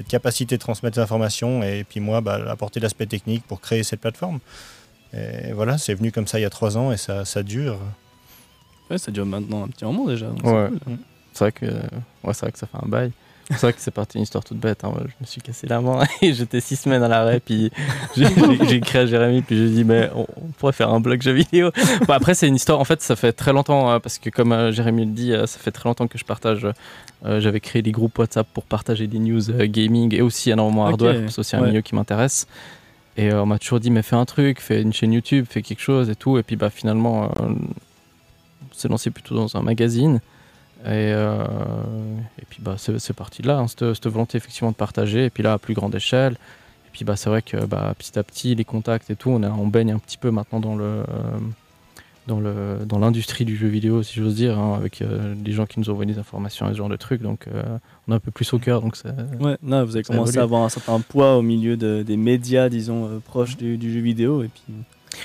[0.07, 4.01] capacité de transmettre des informations et puis moi bah, apporter l'aspect technique pour créer cette
[4.01, 4.39] plateforme.
[5.53, 7.77] Voilà, c'est venu comme ça il y a trois ans et ça dure.
[8.91, 10.27] Ouais, ça dure maintenant un petit moment déjà.
[10.27, 10.35] Ouais.
[10.43, 10.97] C'est cool.
[11.39, 13.11] vrai, que, ouais, vrai que ça fait un bail.
[13.49, 14.83] C'est vrai que c'est parti une histoire toute bête.
[14.83, 14.93] Hein.
[14.97, 17.39] Je me suis cassé la main et j'étais six semaines à l'arrêt.
[17.39, 17.71] Puis
[18.15, 19.41] j'ai écrit à Jérémy.
[19.41, 21.71] Puis j'ai dit, mais on, on, pourrait faire un blog jeu vidéo.
[22.07, 22.79] Bon, après, c'est une histoire.
[22.79, 23.91] En fait, ça fait très longtemps.
[23.91, 26.25] Hein, parce que, comme euh, Jérémy le dit, euh, ça fait très longtemps que je
[26.25, 26.65] partage.
[27.25, 30.85] Euh, J'avais créé des groupes WhatsApp pour partager des news euh, gaming et aussi énormément
[30.85, 31.17] hardware.
[31.17, 31.29] Okay.
[31.29, 31.67] C'est aussi un ouais.
[31.67, 32.47] milieu qui m'intéresse.
[33.17, 35.61] Et euh, on m'a toujours dit, mais fais un truc, fais une chaîne YouTube, fais
[35.61, 36.37] quelque chose et tout.
[36.37, 37.31] Et puis, bah, finalement,
[38.81, 40.19] s'est lancé plutôt dans un magazine.
[40.83, 41.45] Et, euh,
[42.39, 45.29] et, puis bah, c'est parti de là, hein, cette, cette, volonté effectivement de partager, et
[45.29, 46.33] puis là à plus grande échelle.
[46.33, 49.43] Et puis bah, c'est vrai que bah, petit à petit, les contacts et tout, on,
[49.43, 50.83] a, on baigne un petit peu maintenant dans le.
[50.83, 51.03] Euh,
[52.27, 55.65] dans le dans l'industrie du jeu vidéo si j'ose dire hein, avec euh, les gens
[55.65, 57.63] qui nous envoient des informations et ce genre de trucs donc euh,
[58.07, 60.43] on a un peu plus au cœur donc ça ouais là vous avez commencé à
[60.43, 64.01] avoir un certain poids au milieu de, des médias disons euh, proches du, du, jeu
[64.01, 64.61] vidéo et puis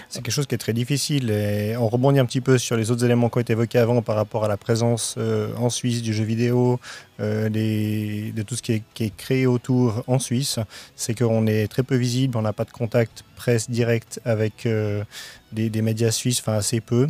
[0.08, 2.90] c'est quelque chose qui est très difficile et on rebondit un petit peu sur les
[2.90, 6.02] autres éléments qui ont été évoqués avant par rapport à la présence euh, en Suisse
[6.02, 6.80] du jeu vidéo,
[7.20, 10.58] euh, les, de tout ce qui est, qui est, créé autour en Suisse.
[10.94, 15.04] C'est qu'on est très peu visible, on n'a pas de contact presse direct avec euh,
[15.52, 17.08] des, des, médias suisses, enfin assez peu.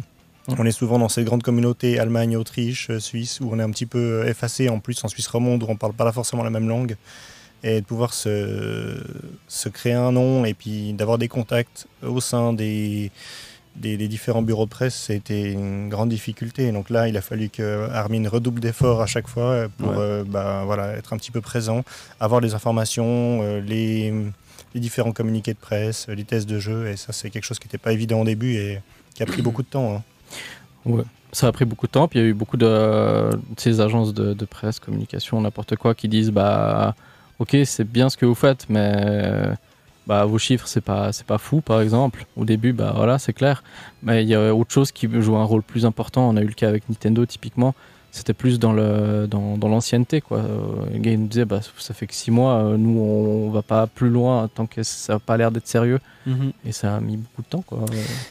[0.58, 3.86] On est souvent dans cette grande communauté Allemagne, Autriche, Suisse, où on est un petit
[3.86, 4.68] peu effacé.
[4.68, 6.96] En plus, en Suisse romande, où on ne parle pas forcément la même langue
[7.68, 8.96] et de pouvoir se,
[9.48, 13.10] se créer un nom et puis d'avoir des contacts au sein des,
[13.74, 16.70] des, des différents bureaux de presse, c'était une grande difficulté.
[16.70, 19.96] Donc là, il a fallu que Armin redouble d'efforts à chaque fois pour Ouais.
[19.98, 21.82] euh, bah, voilà, être un petit peu présent,
[22.20, 24.12] avoir les informations, euh, les,
[24.74, 26.86] les différents communiqués de presse, les tests de jeu.
[26.88, 28.80] Et ça, c'est quelque chose qui n'était pas évident au début et
[29.14, 30.02] qui a pris beaucoup de temps.
[30.86, 31.02] hein.
[31.32, 33.80] Ça a pris beaucoup de temps, puis il y a eu beaucoup de, de ces
[33.80, 36.94] agences de, de presse, communication, n'importe quoi, qui disent bah
[37.38, 39.54] ok c'est bien ce que vous faites, mais euh,
[40.06, 42.24] bah vos chiffres c'est pas c'est pas fou par exemple.
[42.36, 43.62] Au début bah voilà c'est clair,
[44.02, 46.28] mais il y a autre chose qui joue un rôle plus important.
[46.28, 47.74] On a eu le cas avec Nintendo typiquement.
[48.12, 50.38] C'était plus dans le dans, dans l'ancienneté quoi.
[50.38, 53.50] Euh, Le gars il nous disait bah ça fait que six mois, euh, nous on,
[53.50, 56.00] va pas plus loin tant que ça a pas l'air d'être sérieux
[56.64, 57.80] et ça a mis beaucoup de temps quoi.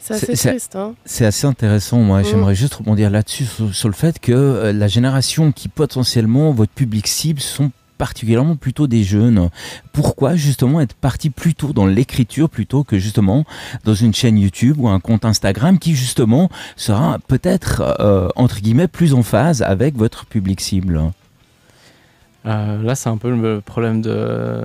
[0.01, 0.75] C'est C'est- assez c'est- triste.
[0.75, 0.95] Hein.
[1.05, 2.21] C'est assez intéressant, moi.
[2.21, 2.25] Mm.
[2.25, 6.71] J'aimerais juste rebondir là-dessus, sur, sur le fait que euh, la génération qui potentiellement, votre
[6.73, 9.49] public cible, sont particulièrement plutôt des jeunes.
[9.93, 13.45] Pourquoi justement être parti plutôt dans l'écriture plutôt que justement
[13.83, 18.87] dans une chaîne YouTube ou un compte Instagram qui justement sera peut-être euh, entre guillemets
[18.87, 21.01] plus en phase avec votre public cible?
[22.45, 24.63] Euh, là, c'est un peu le problème de.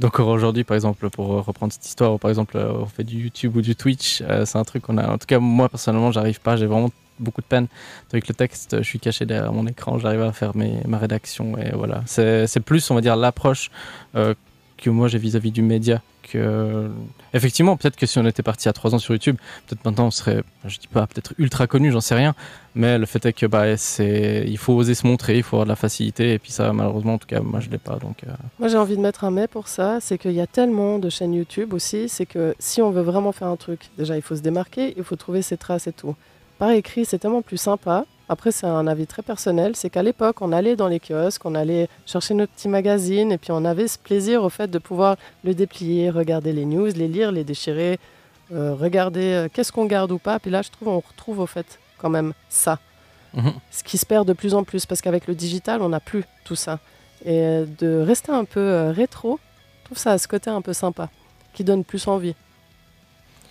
[0.00, 3.56] D'encore aujourd'hui, par exemple, pour reprendre cette histoire, par exemple, euh, on fait du YouTube
[3.56, 5.06] ou du Twitch, c'est un truc qu'on a.
[5.06, 6.88] En tout cas, moi, personnellement, j'arrive pas, j'ai vraiment
[7.20, 7.66] beaucoup de peine.
[8.12, 11.70] Avec le texte, je suis caché derrière mon écran, j'arrive à faire ma rédaction, et
[11.74, 12.02] voilà.
[12.06, 13.70] C'est c'est plus, on va dire, l'approche
[14.16, 14.34] euh,
[14.76, 16.02] que moi j'ai vis-à-vis du média.
[16.22, 16.88] Que...
[17.32, 20.10] Effectivement, peut-être que si on était parti à 3 ans sur YouTube, peut-être maintenant on
[20.10, 22.34] serait, je dis pas peut-être ultra connu, j'en sais rien,
[22.74, 25.66] mais le fait est que bah, c'est, il faut oser se montrer, il faut avoir
[25.66, 27.96] de la facilité, et puis ça, malheureusement, en tout cas, moi je l'ai pas.
[27.96, 29.98] Donc, euh, Moi, j'ai envie de mettre un mais pour ça.
[30.00, 32.08] C'est qu'il y a tellement de chaînes YouTube aussi.
[32.08, 35.04] C'est que si on veut vraiment faire un truc, déjà, il faut se démarquer, il
[35.04, 36.14] faut trouver ses traces et tout.
[36.60, 38.04] Par écrit, c'est tellement plus sympa.
[38.28, 39.74] Après, c'est un avis très personnel.
[39.74, 43.38] C'est qu'à l'époque, on allait dans les kiosques, on allait chercher notre petit magazine, et
[43.38, 47.08] puis on avait ce plaisir au fait de pouvoir le déplier, regarder les news, les
[47.08, 47.98] lire, les déchirer,
[48.52, 50.38] euh, regarder euh, qu'est-ce qu'on garde ou pas.
[50.38, 52.78] Puis là, je trouve, on retrouve au fait quand même ça
[53.32, 53.52] mhm.
[53.70, 56.24] ce qui se perd de plus en plus parce qu'avec le digital, on n'a plus
[56.44, 56.78] tout ça.
[57.24, 59.40] Et euh, de rester un peu euh, rétro,
[59.80, 61.08] je trouve ça à ce côté un peu sympa,
[61.54, 62.34] qui donne plus envie.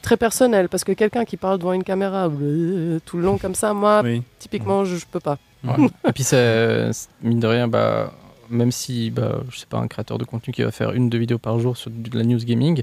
[0.01, 3.55] Très personnel, parce que quelqu'un qui parle devant une caméra euh, tout le long comme
[3.55, 4.23] ça, moi, Oui.
[4.39, 5.37] typiquement, je, je peux pas.
[5.63, 5.73] Ouais.
[6.07, 6.89] et puis c'est
[7.21, 8.13] mine de rien, bah,
[8.49, 11.17] même si bah, je sais pas un créateur de contenu qui va faire une deux
[11.17, 12.81] vidéos par jour sur de la news gaming,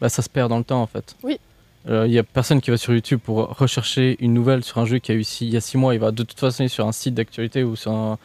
[0.00, 1.14] bah, ça se perd dans le temps en fait.
[1.22, 1.38] Oui.
[1.88, 4.84] Euh, Il y a personne qui va sur YouTube pour rechercher une nouvelle sur un
[4.86, 5.94] jeu qui a eu six- il y a six mois.
[5.94, 8.18] Il va de toute façon aller sur un site d'actualité ou sur un.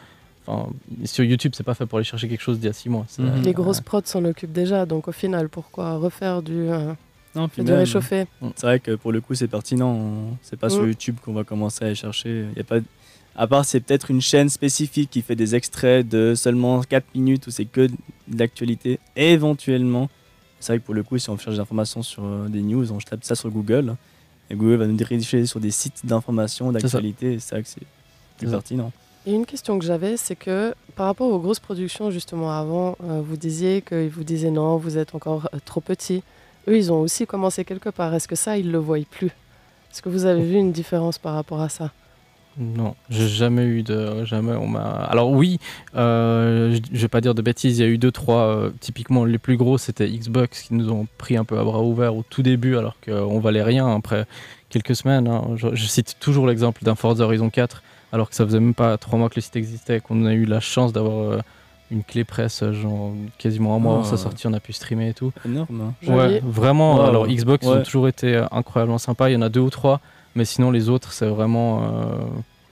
[0.48, 0.68] Enfin,
[1.04, 3.06] sur YouTube, c'est pas fait pour aller chercher quelque chose d'il y a six mois.
[3.18, 3.42] Mhm.
[3.42, 6.92] Les grosses prods s'en occupent déjà, donc au final, pourquoi refaire du, euh,
[7.36, 9.90] Non, puis du même, réchauffé C'est vrai que pour le coup, c'est pertinent.
[9.92, 10.88] On- C'est pas sur Mm.
[10.88, 12.46] YouTube qu'on va commencer à aller chercher.
[12.52, 12.78] Il y a pas...
[13.38, 17.46] À part, c'est peut-être une chaîne spécifique qui fait des extraits de seulement 4 minutes
[17.46, 18.98] où c'est que de l'actualité.
[19.14, 20.08] Éventuellement,
[20.58, 22.90] c'est vrai que pour le coup, si on cherche des informations sur euh, des news,
[22.92, 23.94] on tape ça sur Google.
[24.48, 27.38] Et Google va nous diriger sur des sites d'information, d'actualité.
[27.38, 27.82] C'est vrai que c'est
[28.38, 28.90] plus pertinent.
[29.26, 33.20] Et une question que j'avais, c'est que par rapport aux grosses productions, justement, avant, euh,
[33.22, 36.22] vous disiez qu'ils vous disaient non, vous êtes encore euh, trop petit.
[36.68, 38.14] Eux, ils ont aussi commencé quelque part.
[38.14, 39.28] Est-ce que ça, ils le voient plus?
[39.92, 41.90] Est-ce que vous avez vu une différence par rapport à ça?
[42.58, 44.24] Non, j'ai jamais eu de.
[44.24, 44.80] Jamais on m'a.
[44.82, 45.58] Alors oui,
[45.94, 48.46] euh, je vais pas dire de bêtises, il y a eu deux, trois.
[48.46, 51.82] euh, typiquement, les plus gros, c'était Xbox qui nous ont pris un peu à bras
[51.82, 54.26] ouverts au tout début, alors qu'on valait rien après
[54.70, 55.28] quelques semaines.
[55.28, 55.48] hein.
[55.56, 58.96] Je, je cite toujours l'exemple d'un Forza Horizon 4, alors que ça faisait même pas
[58.96, 61.38] trois mois que le site existait, qu'on a eu la chance d'avoir euh,
[61.90, 64.04] une clé presse, euh, genre quasiment un mois avant Oh.
[64.10, 65.32] sa sortie, on a pu streamer et tout.
[65.44, 65.92] Énorme.
[66.06, 66.12] hein.
[66.12, 66.96] Ouais, vraiment.
[66.96, 67.02] Wow.
[67.02, 69.28] Alors Xbox ils ont toujours été euh, incroyablement sympas.
[69.30, 70.00] Il y en a deux ou trois,
[70.34, 71.82] mais sinon les autres c'est vraiment.
[71.84, 72.06] euh,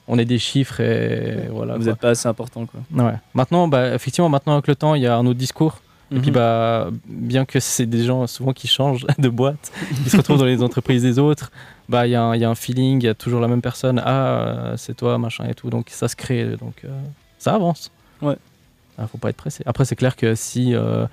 [0.09, 1.75] on est des chiffres et voilà.
[1.77, 1.93] Vous quoi.
[1.93, 2.67] n'êtes pas assez important.
[2.67, 2.81] Quoi.
[3.05, 3.15] Ouais.
[3.33, 5.79] Maintenant, bah, effectivement, maintenant avec le temps, il y a un autre discours.
[6.13, 6.35] Et puis Mhm.
[6.35, 9.73] bah, bien que c'est des gens souvent qui changent de boîte,
[10.05, 11.51] qui se retrouvent dans les entreprises des autres,
[11.89, 13.49] bah il y, a un- il y a un feeling, il y a toujours la
[13.49, 14.01] même personne.
[14.05, 15.71] Ah, c'est toi, machin et tout.
[15.71, 16.89] Donc ça se crée, donc euh,
[17.39, 17.91] ça avance.
[18.21, 18.37] Ouais.
[18.99, 19.63] Ah, faut pas être pressé.
[19.67, 21.05] Après, c'est clair que si euh,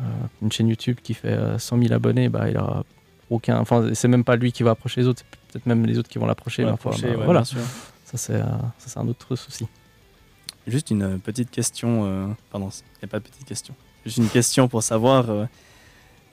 [0.00, 0.04] euh,
[0.42, 2.84] une chaîne YouTube qui fait euh, 100 000 abonnés, bah il aura
[3.30, 3.58] aucun.
[3.58, 6.08] Enfin, c'est même pas lui qui va approcher les autres, c'est peut-être même les autres
[6.08, 6.64] qui vont l'approcher.
[6.64, 7.56] Bah, ouais, voilà, ça
[8.14, 8.42] c'est euh,
[8.78, 9.66] ça, c'est un autre souci.
[10.66, 12.04] Juste une euh, petite question.
[12.06, 13.74] euh, Pardon, il n'y a pas de petite question.
[14.04, 15.30] Juste une question pour savoir.
[15.30, 15.46] euh,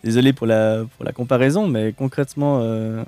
[0.03, 3.03] Désolé pour la, pour la comparaison, mais concrètement, euh,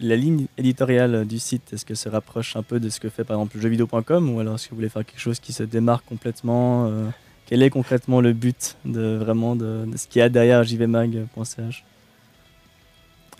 [0.00, 3.24] la ligne éditoriale du site, est-ce que se rapproche un peu de ce que fait
[3.24, 6.04] par exemple jeuxvideo.com ou alors est-ce que vous voulez faire quelque chose qui se démarque
[6.06, 7.08] complètement euh,
[7.46, 11.84] Quel est concrètement le but de vraiment de, de ce qu'il y a derrière jvmag.ch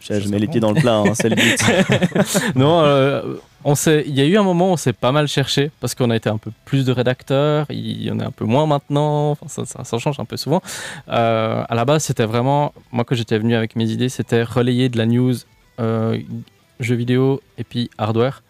[0.01, 2.55] je, mets les pieds dans le plat, hein, c'est le but.
[2.57, 5.27] non, euh, on s'est, il y a eu un moment où on s'est pas mal
[5.27, 8.31] cherché parce qu'on a été un peu plus de rédacteurs, il y en a un
[8.31, 10.63] peu moins maintenant, enfin, ça, ça- ça change un peu souvent.
[11.09, 14.89] Euh, à la base, c'était vraiment, moi quand j'étais venu avec mes idées, c'était relayer
[14.89, 15.35] de la news
[15.79, 18.43] jeux vidéo et puis hardware.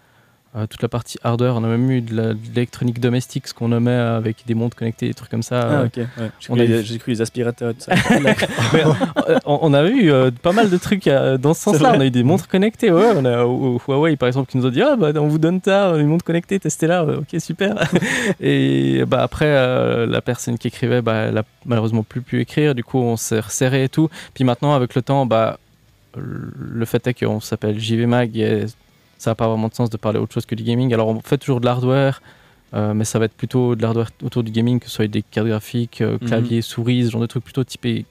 [0.56, 3.90] Euh, toute la partie hardware, on a même eu de l'électronique domestique, ce qu'on nommait
[3.92, 5.60] avec des montres connectées, des trucs comme ça.
[5.60, 5.96] Ah, Euh, ok.
[5.98, 6.30] ouais.
[6.40, 7.92] J'ai cru a les- eu- j'ai cru les aspirateurs et tout ça.
[8.22, 8.34] mais,
[9.28, 11.92] euh, on, on a eu euh, pas mal de trucs euh, dans ce sens-là.
[11.94, 12.90] On a eu des montres connectées.
[12.90, 15.28] Ouais, on a au- au Huawei par exemple qui nous a dit ah bah on
[15.28, 17.04] vous donne ça, une montre connectée, testez-la.
[17.04, 17.74] Ok super.
[18.40, 22.74] et bah après euh, la personne qui écrivait, bah elle a malheureusement plus pu écrire.
[22.74, 24.08] Du coup on s'est resserré et tout.
[24.32, 25.58] Puis maintenant avec le temps, bah
[26.20, 28.66] le fait est qu'on s'appelle JV Mag et
[29.18, 30.92] ça n'a pas vraiment de sens de parler autre chose que du gaming.
[30.94, 32.20] Alors on fait toujours de l'hardware.
[32.74, 35.22] euh, mais ça va être plutôt de l'hardware autour du gaming, que ce soit des
[35.22, 38.04] cartes graphiques, euh, clavier, souris, ce genre de trucs plutôt typés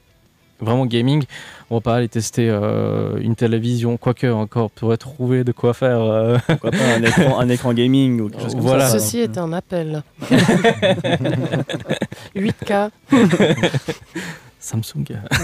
[0.60, 1.22] vraiment gaming.
[1.70, 6.00] On va pas aller tester euh, une télévision, quoique encore pourrait trouver de quoi faire.
[6.00, 6.36] euh.
[6.48, 8.88] Pourquoi pas un écran, un écran gaming ou quelque chose comme Voilà.
[8.88, 8.98] ça.
[8.98, 10.02] Ceci est un appel.
[12.34, 12.90] 8K.
[14.60, 15.04] Samsung.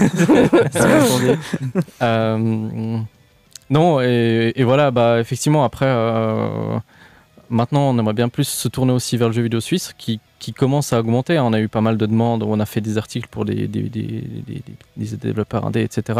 [2.01, 2.97] Euh,
[3.69, 6.77] non, et, et voilà, bah, effectivement, après, euh,
[7.49, 10.53] maintenant, on aimerait bien plus se tourner aussi vers le jeu vidéo suisse qui, qui
[10.53, 11.39] commence à augmenter.
[11.39, 13.83] On a eu pas mal de demandes, on a fait des articles pour des, des,
[13.83, 14.43] des- des-
[14.97, 16.19] des- des développeurs indés, etc.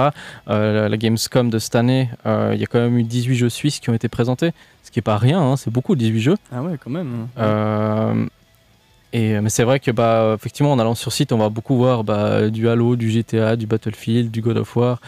[0.49, 3.35] Euh, la, la Gamescom de cette année, euh, il y a quand même eu 18
[3.35, 4.51] jeux suisses qui ont été présentés,
[4.83, 6.37] ce qui est pas rien, hein, c'est beaucoup, 18 jeux.
[6.51, 7.27] Ah ouais, quand même.
[9.15, 11.75] Euh, et, mais c'est vrai que bah, effectivement, en allant sur site, on va beaucoup
[11.75, 14.99] voir bah, du Halo, du GTA, du Battlefield, du God of War.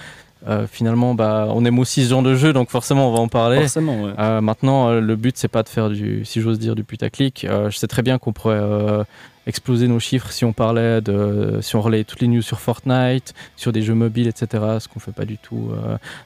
[0.48, 3.28] Euh, finalement, bah, on aime aussi ce genre de jeu, donc forcément, on va en
[3.28, 3.60] parler.
[3.60, 4.14] Forcément, ouais.
[4.18, 7.46] Euh, maintenant, le but, c'est pas de faire du, si j'ose dire, du putaclic.
[7.46, 8.62] Euh, je sais très bien qu'on pourrait
[9.46, 13.34] exploser nos chiffres si on parlait de, si on relayait toutes les news sur Fortnite,
[13.56, 14.64] sur des jeux mobiles, etc.
[14.80, 15.72] Ce qu'on fait pas du tout.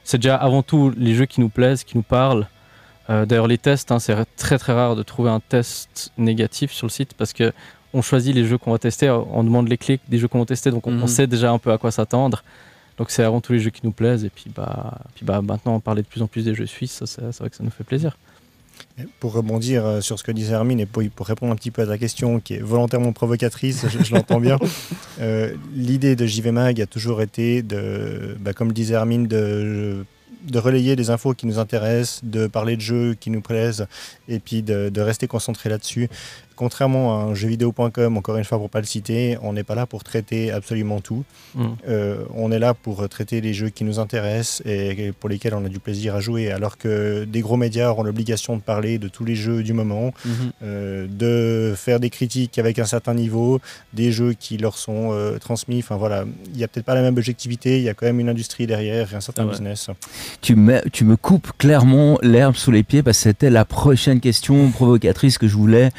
[0.04, 2.46] C'est déjà avant tout les jeux qui nous plaisent, qui nous parlent.
[3.10, 6.86] Euh, D'ailleurs, les tests, hein, c'est très très rare de trouver un test négatif sur
[6.86, 7.52] le site parce que
[7.94, 10.46] on choisit les jeux qu'on va tester, on demande les clics des jeux qu'on va
[10.46, 11.06] tester, donc on, on Mhm.
[11.08, 12.42] sait déjà un peu à quoi s'attendre.
[12.98, 15.74] Donc c'est avant tout les jeux qui nous plaisent et puis bah, puis bah maintenant
[15.74, 17.64] on parlait de plus en plus des jeux suisses, ça, c'est c'est vrai que ça
[17.64, 18.16] nous fait plaisir.
[19.20, 21.82] Pour rebondir euh, sur ce que disait Hermine et pour, pour répondre un petit peu
[21.82, 24.58] à ta question qui est volontairement provocatrice, je, je l'entends bien,
[25.20, 30.04] euh, l'idée de JV Mag a toujours été, de, bah, comme le disait Hermine, de,
[30.44, 33.86] de relayer des infos qui nous intéressent, de parler de jeux qui nous plaisent
[34.28, 36.08] et puis de, rester concentré là-dessus.
[36.56, 39.86] Contrairement à un jeuxvideo.com, encore une fois pour pas le citer, on n'est pas là
[39.86, 41.24] pour traiter absolument tout.
[41.54, 41.64] Mm.
[41.88, 45.64] Euh, on est là pour traiter les jeux qui nous intéressent et pour lesquels on
[45.64, 49.08] a du plaisir à jouer, alors que des gros médias ont l'obligation de parler de
[49.08, 50.32] tous les jeux du moment, Mhm.
[50.62, 53.60] euh, de faire des critiques avec un certain niveau,
[53.92, 55.78] des jeux qui leur sont euh, transmis.
[55.80, 58.20] Enfin voilà, il n'y a peut-être pas la même objectivité, il y a quand même
[58.20, 59.52] une industrie derrière et un certain Ah ouais.
[59.52, 59.88] business.
[60.40, 64.20] Tu me, tu me coupes clairement l'herbe sous les pieds parce que c'était la prochaine
[64.20, 65.90] question provocatrice que je voulais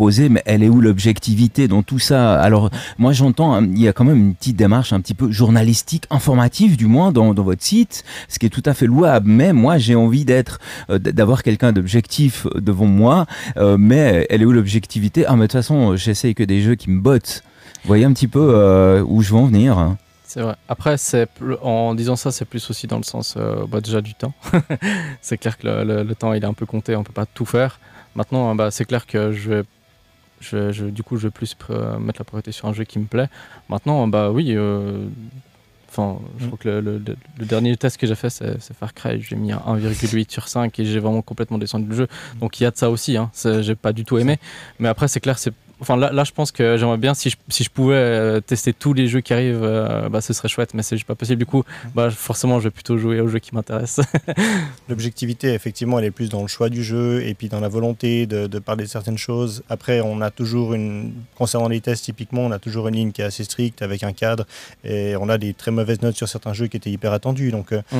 [0.00, 2.40] euh, mais elle est où l'objectivité dans tout ça?
[2.40, 5.30] Alors, moi j'entends, hein, il y a quand même une petite démarche un petit peu
[5.30, 9.52] journalistique, informative du moins dans, votre site, ce qui est tout à fait louable, mais
[9.52, 10.58] moi j'ai envie d'être,
[10.90, 15.26] euh, d'avoir quelqu'un d'objectif devant moi, euh, mais elle est où l'objectivité?
[15.26, 17.42] Ah, mais de toute façon, j'essaye que des jeux qui me bottent.
[17.82, 19.98] Vous voyez un petit peu euh, où je veux en venir hein.
[20.24, 20.56] C'est vrai.
[20.68, 20.96] Après,
[21.62, 24.34] en disant ça, c'est plus aussi dans le sens euh, bah, déjà du temps.
[25.22, 27.78] c'est clair que le temps il est un peu compté, on peut pas tout faire.
[28.16, 29.62] Maintenant, bah, c'est clair que je vais,
[30.40, 31.56] je, vais- je- du coup, je vais plus
[31.98, 33.28] mettre la priorité sur un jeu qui me plaît.
[33.68, 34.52] Maintenant, bah oui.
[34.54, 35.06] euh,
[35.88, 36.46] Enfin, je Mm.
[36.48, 39.22] crois que le, le- le- le dernier test que j'ai fait, c'est Far Cry.
[39.22, 42.08] J'ai mis un 1,8 sur 5 et j'ai vraiment complètement descendu le jeu.
[42.38, 43.16] Donc il y a de ça aussi.
[43.16, 43.30] Hein.
[43.60, 44.38] J'ai pas du tout aimé.
[44.78, 45.54] Mais après, c'est clair, c'est.
[45.80, 48.72] Enfin, là, là, je pense que j'aimerais bien, si je, si je pouvais euh, tester
[48.72, 51.38] tous les jeux qui arrivent, euh, bah, ce serait chouette, mais c'est pas possible.
[51.38, 54.06] Du coup, bah, forcément, je vais plutôt jouer aux jeux qui m'intéressent.
[54.88, 58.26] L'objectivité, effectivement, elle est plus dans le choix du jeu et puis dans la volonté
[58.26, 59.62] de, de parler de certaines choses.
[59.68, 63.20] Après, on a toujours une, concernant les tests, typiquement, on a toujours une ligne qui
[63.22, 64.46] est assez stricte avec un cadre
[64.84, 67.50] et on a des très mauvaises notes sur certains jeux qui étaient hyper attendus.
[67.50, 67.98] Donc, euh, Mm.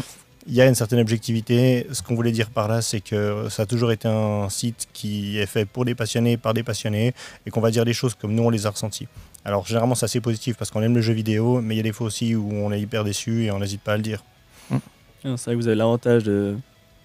[0.48, 1.86] Il y a une certaine objectivité.
[1.92, 5.38] Ce qu'on voulait dire par là, c'est que ça a toujours été un site qui
[5.38, 8.32] est fait pour des passionnés, par des passionnés et qu'on va dire les choses comme
[8.34, 9.08] nous on les a ressenties.
[9.44, 11.84] Alors, généralement, c'est assez positif parce qu'on aime le jeu vidéo, mais il y a
[11.84, 14.24] des fois aussi où on est hyper déçu et on n'hésite pas à le dire.
[14.72, 14.78] Ah,
[15.22, 16.56] C'est vrai que vous avez l'avantage de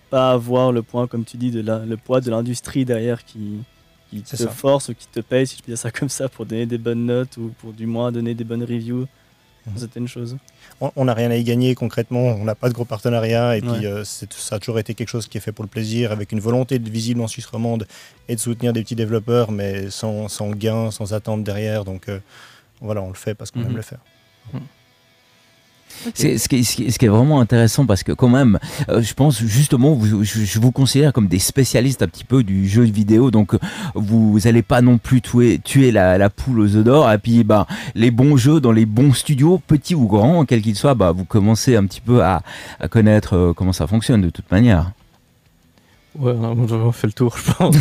[0.09, 3.59] pas avoir le point, comme tu dis, de la- le poids de l'industrie derrière qui,
[4.09, 4.49] qui te ça.
[4.49, 6.77] force ou qui te paye, si je peux dire ça comme ça, pour donner des
[6.77, 9.07] bonnes notes ou pour du moins donner des bonnes reviews
[9.65, 9.73] Mhm.
[9.73, 10.37] sur certaines choses.
[10.95, 13.85] on- n'a rien à y gagner concrètement, on n'a pas de gros partenariat et puis
[13.85, 16.39] euh, ça a toujours été quelque chose qui est fait pour le plaisir, avec une
[16.39, 17.85] volonté de visible en Suisse romande
[18.27, 21.85] et de soutenir des petits développeurs, mais sans, sans gain, sans attente derrière.
[21.85, 22.19] Donc euh,
[22.81, 23.67] voilà, on le fait parce qu'on Mhm.
[23.67, 23.99] aime le faire.
[24.51, 24.57] C'est
[26.13, 29.41] ce qui, est, ce qui est- vraiment intéressant parce que quand même, euh, je pense
[29.43, 33.55] justement, je, vous considère comme des spécialistes un petit peu du jeu vidéo, donc
[33.95, 37.11] vous n'allez pas non plus tuer, la, poule aux œufs d'or.
[37.11, 40.75] Et puis, bah, les bons jeux dans les bons studios, petits ou grands, quels qu'ils
[40.75, 42.41] soient, bah, vous commencez un petit peu à,
[42.79, 44.91] à connaître euh, comment ça fonctionne de toute manière.
[46.19, 47.75] Ouais, on fait le tour, je pense.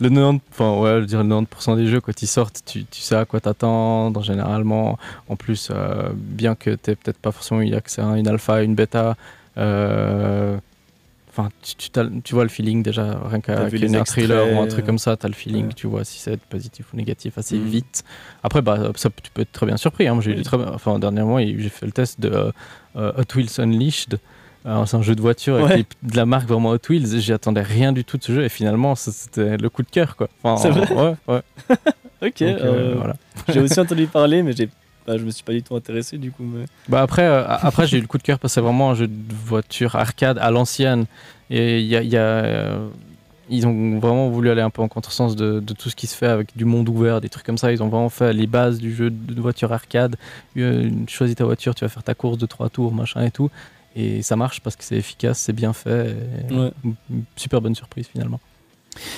[0.00, 3.00] Le 90%, enfin, ouais, je dirais le 90% des jeux, quand ils sortent, tu, tu
[3.00, 4.22] sais à quoi t'attendre.
[4.22, 8.62] Généralement, en plus, euh, bien que t'aies peut-être pas forcément eu accès à une alpha,
[8.62, 9.16] une bêta,
[9.56, 10.58] euh,
[11.30, 11.90] enfin, tu, tu,
[12.22, 15.16] tu vois le feeling déjà, rien qu'à les un trailer ou un truc comme ça,
[15.16, 15.72] t'as le feeling, ouais.
[15.74, 17.64] tu vois si c'est positif ou négatif assez Mhm.
[17.66, 18.04] vite.
[18.42, 20.06] Après, bah, ça, tu peux être très bien surpris.
[20.06, 20.14] Hein.
[20.14, 20.42] Moi, j'ai Oui.
[20.42, 22.52] très, enfin, dernièrement, j'ai fait le test de
[22.96, 24.18] euh, Hot Wheels Unleashed.
[24.64, 25.76] C'est un jeu de voiture avec Ouais.
[26.02, 27.18] les- de la marque vraiment Hot Wheels.
[27.20, 30.16] J'y attendais rien du tout de ce jeu et finalement, c'était le coup de cœur.
[30.16, 30.28] quoi.
[30.42, 31.42] Enfin, C'est vrai Ouais, ouais.
[32.22, 33.14] Ok, euh, euh, voilà.
[33.48, 34.68] j'ai aussi entendu parler, mais j'ai,
[35.06, 36.42] bah, je me suis pas du tout intéressé du coup.
[36.44, 36.66] Mais...
[36.88, 38.94] Bah après, euh, après j'ai eu le coup de cœur parce que c'est vraiment un
[38.94, 41.06] jeu de voiture arcade à l'ancienne.
[41.48, 42.88] Et il y a, il y a, euh,
[43.48, 46.14] ils ont vraiment voulu aller un peu en contresens de, de tout ce qui se
[46.14, 47.72] fait avec du monde ouvert, des trucs comme ça.
[47.72, 50.16] Ils ont vraiment fait les bases du jeu de voiture arcade.
[50.58, 53.50] Euh, choisis ta voiture, tu vas faire ta course de trois tours, machin et tout.
[53.96, 56.16] Et ça marche parce que c'est efficace, c'est bien fait.
[56.50, 56.72] et Ouais.
[56.84, 58.40] une- une super bonne surprise finalement.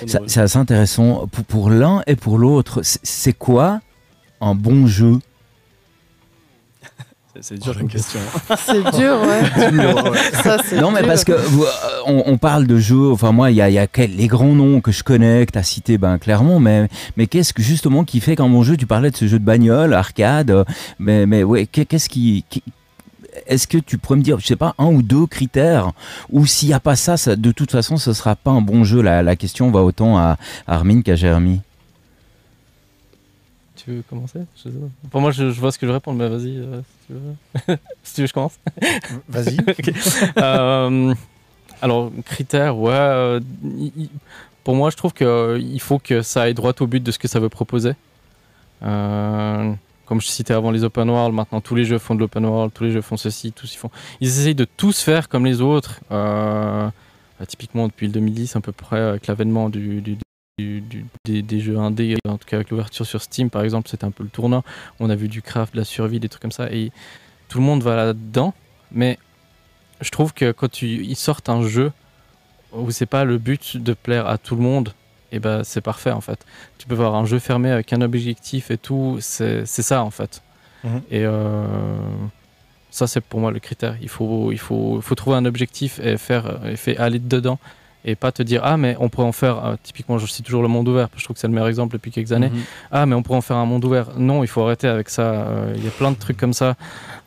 [0.06, 1.26] C'est assez intéressant.
[1.28, 3.80] Pour, pour l'un et pour l'autre, c'est- quoi
[4.40, 5.18] un bon jeu?
[7.40, 8.20] C'est, dur comme question.
[8.58, 9.42] C'est dur, ouais.
[10.42, 11.08] Ça, Non, mais dur.
[11.08, 11.68] parce que vous, euh,
[12.06, 13.10] on, on parle de jeux.
[13.10, 15.46] Enfin, moi, il y a, il y a quel- les grands noms que je connais,
[15.46, 16.60] que tu as cités ben, clairement.
[16.60, 19.38] Mais, mais qu'est-ce que justement qui fait qu'un bon jeu Tu parlais de ce jeu
[19.38, 20.50] de bagnole, arcade.
[20.50, 20.64] euh,
[20.98, 22.44] Mais, mais ouais, qu'est- qu'est-ce qui.
[22.50, 22.62] qui-
[23.46, 25.92] est-ce que tu pourrais me dire, je sais pas, un ou deux critères
[26.30, 28.84] Ou s'il n'y a pas ça, ça, de toute façon, ce sera pas un bon
[28.84, 30.36] jeu La, la question va autant à
[30.66, 31.60] Armin qu'à Jérémy.
[33.76, 34.40] Tu veux commencer?
[34.56, 34.86] Je sais pas.
[35.10, 37.78] Pour moi, je, je vois ce que je réponds, mais vas-y, euh, si tu veux.
[38.04, 38.58] si tu veux, je commence.
[39.28, 39.56] Vas-y.
[40.38, 41.14] Euh,
[41.80, 42.92] alors, critères, ouais.
[42.92, 43.40] euh,
[44.62, 47.26] pour moi, je trouve qu'il faut que ça aille droit au but de ce que
[47.26, 47.94] ça veut proposer.
[48.84, 49.72] Euh,
[50.12, 52.70] comme je citais avant les open world, maintenant tous les jeux font de l'open world,
[52.74, 53.90] tous les jeux font ceci, tous ils font.
[54.20, 56.00] Ils essayent de tous faire comme les autres.
[56.10, 56.86] Euh,
[57.40, 60.18] bah, typiquement depuis le 2010 à peu près avec l'avènement des,
[61.24, 64.22] des jeux indés, en tout cas avec l'ouverture sur Steam par exemple, c'était un peu
[64.22, 64.64] le tournant.
[65.00, 66.92] On a vu du craft, de la survie, des trucs comme ça, et
[67.48, 68.52] tout le monde va là-dedans.
[68.90, 69.18] Mais
[70.02, 71.90] je trouve que quand ils sortent un jeu
[72.74, 74.92] où c'est pas le but de plaire à tout le monde,
[75.32, 76.38] et ben c'est parfait en fait.
[76.78, 80.42] Tu peux avoir un jeu fermé avec un objectif et tout, c'est ça en fait.
[80.84, 81.00] Mhm.
[81.10, 81.96] Et euh,
[82.90, 83.96] ça c'est pour moi le critère.
[84.02, 87.58] Il faut, il faut, il faut trouver un objectif et faire, et faire aller dedans
[88.04, 90.62] et pas te dire ah mais on pourrait en faire euh, typiquement je cite toujours
[90.62, 92.50] le monde ouvert parce que je trouve que c'est le meilleur exemple depuis quelques années
[92.50, 92.62] Mhm.
[92.90, 95.22] ah mais on pourrait en faire un monde ouvert non il faut arrêter avec ça
[95.22, 96.74] Euh, il y a plein de trucs comme ça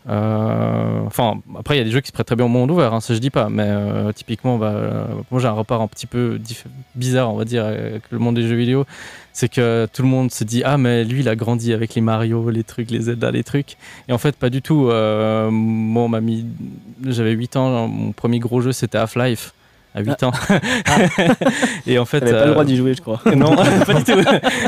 [0.07, 2.93] enfin après il y a des jeux qui se prêtent très bien au monde ouvert
[2.93, 5.87] hein, ça je dis pas mais euh, typiquement bah, euh, moi j'ai un repart un
[5.87, 6.39] petit peu
[6.93, 8.85] bizarre on va dire avec le monde des jeux vidéo.
[9.33, 12.01] C'est que tout le monde se dit ah mais lui il a grandi avec les
[12.01, 13.77] Mario les trucs les Zelda les trucs.
[14.07, 14.89] Et en fait pas du tout.
[14.89, 16.07] Euh, moi
[17.05, 19.53] j'avais 8 ans mon premier gros jeu c'était Half-Life
[19.95, 20.31] à 8 ans
[21.87, 23.21] et en fait T'avais pas euh, le droit d'y jouer, je crois.
[23.35, 24.19] non, pas du tout.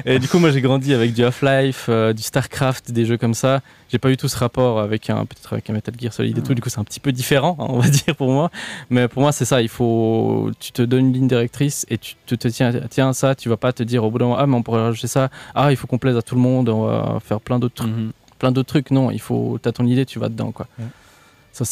[0.05, 3.33] Et du coup, moi, j'ai grandi avec du Half-Life, euh, du StarCraft, des jeux comme
[3.33, 3.61] ça.
[3.89, 6.41] J'ai pas eu tout ce rapport avec un peut-être avec un Metal Gear Solid et
[6.41, 6.53] tout.
[6.53, 8.49] Du coup, c'est un petit peu différent, hein, on va dire pour moi.
[8.89, 9.61] Mais pour moi, c'est ça.
[9.61, 13.13] Il faut, tu te donnes une ligne directrice et tu te, te tiens, tiens à
[13.13, 13.35] ça.
[13.35, 15.29] Tu vas pas te dire au bout d'un moment, ah mais on pourrait rajouter ça.
[15.55, 16.69] Ah, il faut qu'on plaise à tout le monde.
[16.69, 18.11] On va faire plein d'autres trucs Mhm.
[18.39, 18.91] plein d'autres trucs.
[18.91, 19.57] Non, il faut.
[19.61, 20.67] T'as ton idée, tu vas dedans, quoi.
[20.79, 20.85] Ouais.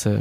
[0.07, 0.19] Euh,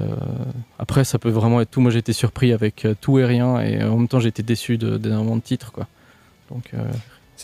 [0.78, 1.80] Après, ça peut vraiment être tout.
[1.80, 4.42] Moi, j'ai été surpris avec euh, tout et rien, et en même temps, j'ai été
[4.42, 5.86] déçu de- d'énormément de titres, quoi.
[6.50, 6.78] Donc, euh,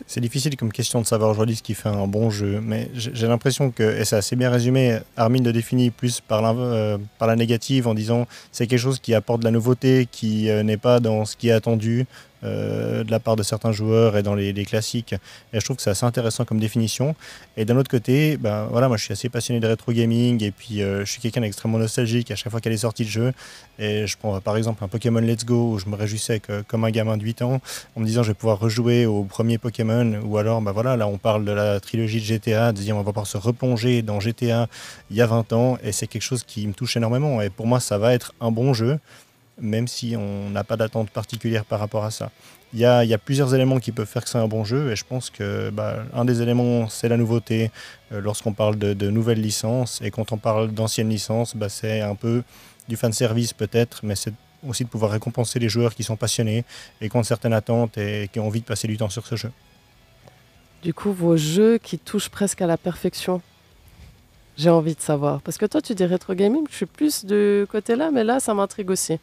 [0.06, 3.26] C'est difficile comme question de savoir aujourd'hui ce qui fait un bon jeu, mais j'ai
[3.26, 7.34] l'impression que, et c'est assez bien résumé, Armin le définit plus par, euh, par la
[7.36, 11.00] négative en disant c'est quelque chose qui apporte de la nouveauté, qui euh, n'est pas
[11.00, 12.06] dans ce qui est attendu
[12.44, 15.14] euh, de la part de certains joueurs et dans les, classiques.
[15.52, 17.14] Et je trouve que c'est assez intéressant comme définition.
[17.56, 20.50] Et d'un autre côté, ben, voilà, moi je suis assez passionné de rétro gaming et
[20.50, 23.32] puis euh, je suis quelqu'un d'extrêmement nostalgique à chaque fois qu'elle est sortie de jeu.
[23.78, 26.90] Et je prends par exemple un Pokémon Let's Go où je me réjouissais comme un
[26.90, 27.60] gamin de 8 ans
[27.96, 31.06] en me disant je vais pouvoir rejouer au premier Pokémon ou alors bah voilà là
[31.06, 34.20] on parle de la trilogie de GTA de dire on va pouvoir se replonger dans
[34.20, 34.68] GTA
[35.10, 37.66] il y a 20 ans et c'est quelque chose qui me touche énormément et pour
[37.66, 38.98] moi ça va être un bon jeu
[39.60, 42.30] même si on n'a pas d'attente particulière par rapport à ça.
[42.72, 45.04] Il y a, plusieurs éléments qui peuvent faire que c'est un bon jeu et je
[45.04, 47.72] pense que bah, un des éléments c'est la nouveauté
[48.12, 52.00] euh, lorsqu'on parle de, de nouvelles licences et quand on parle d'anciennes licences bah, c'est
[52.00, 52.44] un peu
[52.88, 54.32] du fan service peut-être mais c'est
[54.68, 56.64] aussi de pouvoir récompenser les joueurs qui sont passionnés
[57.00, 59.36] et qui ont certaines attentes et qui ont envie de passer du temps sur ce
[59.36, 59.50] jeu.
[60.82, 63.42] Du coup, vos jeux qui touchent presque à la perfection.
[64.56, 65.40] J'ai envie de savoir.
[65.42, 68.40] Parce que toi, tu dis rétro gaming, je suis plus de côté là, mais là,
[68.40, 69.18] ça m'intrigue aussi.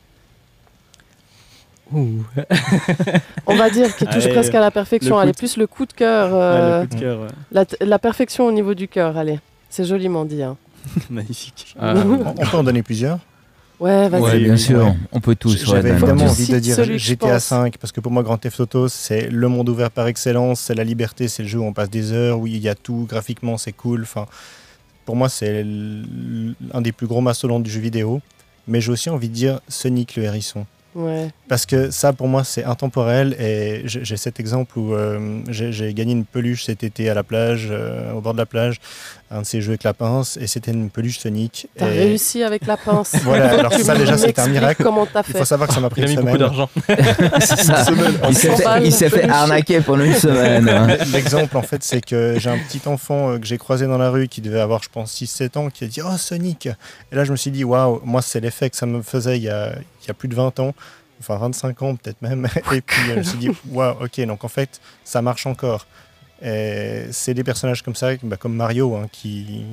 [1.93, 5.15] On va dire qui touche Allez, presque à la perfection.
[5.15, 6.29] le Allez, coup de- plus le coup de cœur.
[6.33, 7.27] Euh, le coup de cœur, ouais.
[7.51, 9.39] la, la perfection au niveau du cœur, allez.
[9.69, 10.43] C'est joliment dit.
[10.43, 10.57] hein.
[11.09, 11.75] magnifique.
[11.81, 13.19] Euh, On, peut en donner plusieurs?
[13.79, 14.21] Ouais, vas-y.
[14.21, 14.93] Ouais, bien oui, sûr, ouais.
[15.11, 15.63] on peut tous.
[15.65, 17.43] J'avais ouais, évidemment envie de dire GTA pense.
[17.43, 20.73] 5 parce que pour moi Grand Theft Auto c'est le monde ouvert par excellence, c'est
[20.73, 23.05] la liberté, c'est le jeu où on passe des heures, où il y a tout,
[23.07, 24.01] graphiquement c'est cool.
[24.01, 24.25] Enfin,
[25.05, 25.63] pour moi c'est
[26.73, 28.19] un des plus gros mastodontes du jeu vidéo.
[28.67, 30.65] Mais j'ai aussi envie de dire Sonic le hérisson.
[31.47, 33.35] Parce que ça, pour moi, c'est intemporel.
[33.39, 37.23] Et j'ai cet exemple où euh, j'ai j'ai gagné une peluche cet été à la
[37.23, 38.79] plage, euh, au bord de la plage,
[39.29, 41.67] un de ces jeux avec la pince, et c'était une peluche Sonic.
[41.77, 43.13] T'as Et réussi avec la pince.
[43.23, 44.81] Voilà, alors Tu ça déjà, c'était un miracle.
[44.83, 46.37] Comment t'as Il fait faut savoir que ça m'a pris Il a une mis beaucoup
[46.37, 46.47] semaine.
[46.47, 46.69] d'argent.
[47.39, 48.29] C'est.
[48.29, 50.69] Il s'est fait, il s'est fait arnaquer pendant une semaine.
[50.69, 50.87] hein.
[51.13, 54.09] L'exemple, en fait, c'est que j'ai un petit enfant euh, que j'ai croisé dans la
[54.09, 56.67] rue qui devait avoir, je pense, 6-7 ans, qui a dit Oh, Sonic
[57.11, 59.43] Et là, je me suis dit Waouh, moi, c'est l'effet que ça me faisait il
[59.43, 59.73] y a,
[60.03, 60.73] il y a plus de 20 ans,
[61.19, 62.47] enfin 25 ans peut-être même.
[62.71, 65.85] Et puis, je me suis dit Waouh, ok, donc en fait, ça marche encore.
[66.41, 69.63] C'est des personnages comme ça, bah, comme Mario, hein, qui,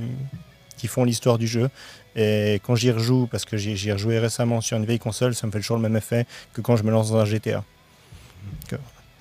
[0.76, 1.70] qui font l'histoire du jeu.
[2.16, 5.46] Et quand j'y rejoue, parce que j'y ai rejoué récemment sur une vieille console, ça
[5.46, 7.64] me fait toujours le même effet que quand je me lance dans un GTA.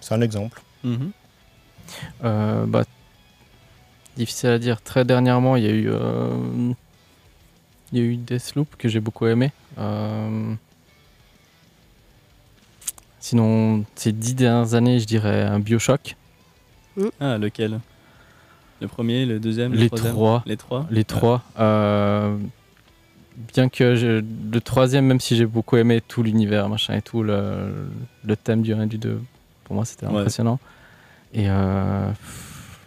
[0.02, 0.62] C'est un exemple.
[0.84, 1.12] Mhm.
[2.24, 2.84] Euh, bah,
[4.18, 4.82] difficile à dire.
[4.82, 6.74] Très dernièrement, il y a eu, euh,
[7.91, 9.52] il y a eu Deathloop que j'ai beaucoup aimé.
[9.78, 10.54] Euh,
[13.20, 16.16] sinon, ces dix dernières années, je dirais un Bioshock.
[17.20, 17.80] Ah, lequel?
[18.82, 20.44] Le premier, le deuxième, le Les troisième trois.
[20.46, 20.86] Les trois?
[20.91, 21.41] Les trois.
[21.60, 22.36] euh,
[23.54, 24.22] bien que je-
[24.52, 27.88] le troisième, même si j'ai beaucoup aimé tout l'univers, machin et tout, le,
[28.26, 29.20] le thème du 1 et du 2,
[29.64, 30.18] pour moi c'était Ouais.
[30.20, 30.60] impressionnant.
[31.34, 32.80] Et euh, pff,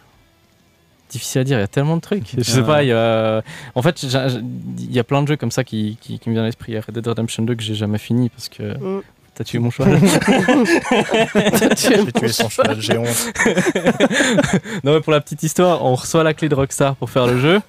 [1.09, 2.33] difficile à dire, il y a tellement de trucs.
[2.37, 2.65] Je sais Ouais.
[2.65, 3.41] pas, il y a,
[3.75, 6.43] en fait, il y a plein de jeux comme ça qui, qui, qui me viennent
[6.45, 6.73] à l'esprit.
[6.73, 9.01] Il y a Red Dead Redemption 2 que j'ai jamais fini parce que Mm.
[9.37, 9.99] T'as tué mon cheval.
[11.77, 13.33] J'ai tué son cheval, j'ai honte.
[14.83, 17.39] non mais pour la petite histoire, on reçoit la clé de Rockstar pour faire le
[17.39, 17.59] jeu.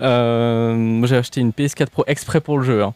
[0.00, 2.82] Euh, moi j'ai acheté une PS4 Pro exprès pour le jeu.
[2.82, 2.94] hein.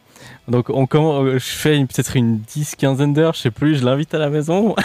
[0.49, 4.19] Donc on commence, je fais peut-être une 10-15 d'heures, je sais plus, je l'invite à
[4.19, 4.75] la maison.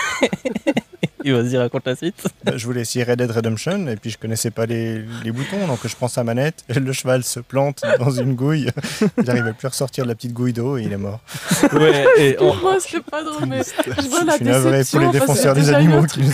[1.25, 2.15] Il va se dire raconte la suite.
[2.45, 5.67] Bah, Je voulais essayer Red Dead Redemption et puis je connaissais pas les, les boutons,
[5.67, 8.69] donc je prends sa manette, et le cheval se plante dans une gouille.
[9.17, 11.19] Il n'arrivait plus à ressortir de la petite gouille d'eau et il est mort.
[11.73, 14.99] Ouais, et on- Moi, c'est pas drôle, mais je vois la Je suis navré pour
[15.01, 16.31] les défenseurs des animaux qui nous-.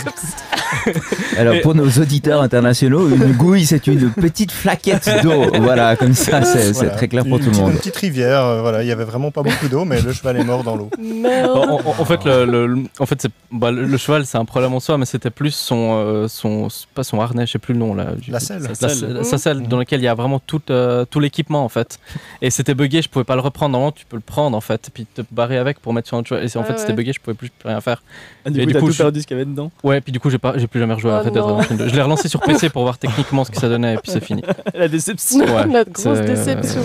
[1.38, 5.44] Alors pour nos auditeurs internationaux, une gouille c'est une petite flaquette d'eau.
[5.60, 6.90] Voilà, comme ça c'est Voilà.
[6.90, 7.72] très clair pour Une tout le monde.
[7.72, 10.36] Une petite rivière, euh, voilà, il y avait vraiment pas beaucoup d'eau, mais le cheval
[10.38, 10.90] est mort dans l'eau.
[10.98, 14.74] En, en- en fait, le, en fait, c'est- bah, le, le cheval c'est un problème
[14.74, 17.80] en soi, mais c'était plus son, euh, son, pas son harnais, je sais plus le
[17.80, 18.06] nom là.
[18.20, 18.68] du- La selle.
[18.74, 21.98] Sa selle dans laquelle il y a vraiment tout, euh, tout l'équipement en fait.
[22.42, 23.72] Et c'était buggé, je pouvais pas le reprendre.
[23.72, 26.24] Normalement, tu peux le prendre en fait, puis te barrer avec pour mettre sur un
[26.24, 26.44] cheval.
[26.44, 28.02] Et c'est- en Ah fait, c'était buggé, je pouvais plus rien faire.
[28.44, 30.00] Ah, du Et coup, du coup, tout je- perdu ce qu'il y avait dedans Ouais,
[30.00, 31.46] puis du coup, j'ai pas, j'ai plus jamais rejoué à Oh Red Dead non.
[31.56, 31.88] Redemption 2.
[31.88, 34.20] Je l'ai relancé sur PC pour voir techniquement ce que ça donnait, et puis c'est
[34.24, 34.42] fini.
[34.74, 35.40] La déception.
[35.40, 36.82] Ouais, la grosse c'est- déception.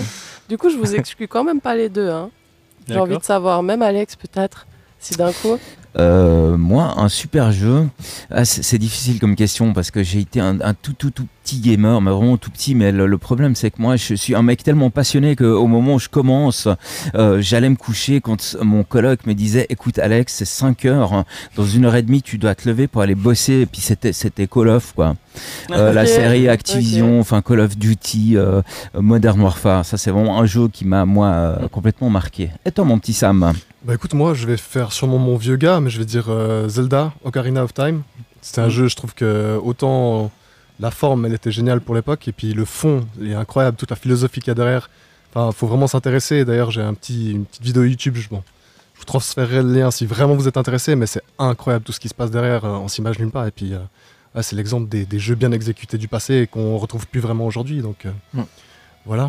[0.48, 2.10] Du coup, je vous exclue quand même pas les deux.
[2.10, 2.30] Hein.
[2.88, 4.66] J'ai envie de savoir, même Alex peut-être,
[4.98, 5.56] si d'un coup.
[5.98, 7.86] Euh, moi, un super jeu,
[8.30, 11.26] ah, c'est c'est difficile comme question parce que j'ai été un, un tout tout tout
[11.42, 12.74] petit gamer, mais vraiment tout petit.
[12.74, 15.94] Mais le, le problème, c'est que moi, je suis un mec tellement passionné qu'au moment
[15.94, 16.68] où je commence,
[17.14, 21.24] euh, j'allais me coucher quand mon coloc me disait "Écoute, Alex, c'est 5 heures.
[21.56, 24.12] Dans une heure et demie, tu dois te lever pour aller bosser." Et puis c'était
[24.12, 25.16] c'était Call of quoi.
[25.70, 28.62] Euh, La série Activision, enfin Call of Duty, euh,
[28.98, 29.84] Modern Warfare.
[29.84, 32.50] Ça, c'est vraiment un jeu qui m'a moi euh, complètement marqué.
[32.64, 33.52] Et toi, mon petit Sam?
[33.84, 36.68] Bah écoute, moi je vais faire sûrement mon vieux gars, mais je vais dire euh,
[36.68, 38.02] Zelda, Ocarina of Time.
[38.40, 38.70] C'était un Mhm.
[38.70, 40.30] jeu, je trouve que autant
[40.82, 43.96] la forme elle était géniale pour l'époque, et puis le fond est incroyable, toute la
[43.96, 44.90] philosophie qu'il y a derrière.
[45.30, 46.44] Enfin, faut vraiment s'intéresser.
[46.44, 50.34] D'ailleurs, j'ai un petit, une petite vidéo YouTube, je, vous transférerai le lien si vraiment
[50.34, 53.30] vous êtes intéressé, mais c'est incroyable tout ce qui se passe derrière, euh, on s'imagine
[53.30, 53.48] pas.
[53.48, 57.20] Et puis, euh, c'est l'exemple des, jeux bien exécutés du passé et qu'on retrouve plus
[57.20, 57.80] vraiment aujourd'hui.
[57.80, 58.44] Donc, euh, Mhm.
[59.06, 59.28] Voilà.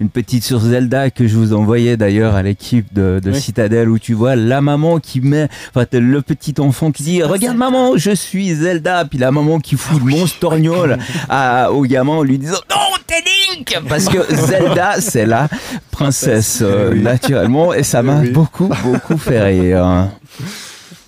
[0.00, 3.40] Une petite sur Zelda que je vous envoyais d'ailleurs à l'équipe de, de Oui.
[3.40, 7.56] Citadel où tu vois la maman qui met, enfin le petit enfant qui dit regarde
[7.56, 10.98] maman je suis Zelda puis la maman qui fout le monstorgnole
[11.28, 13.22] à, au gamin en lui disant non t'es
[13.56, 15.48] Link parce que Zelda c'est la
[15.90, 17.00] princesse euh, oui.
[17.00, 18.30] naturellement et ça m'a oui.
[18.30, 20.08] beaucoup beaucoup fait rire.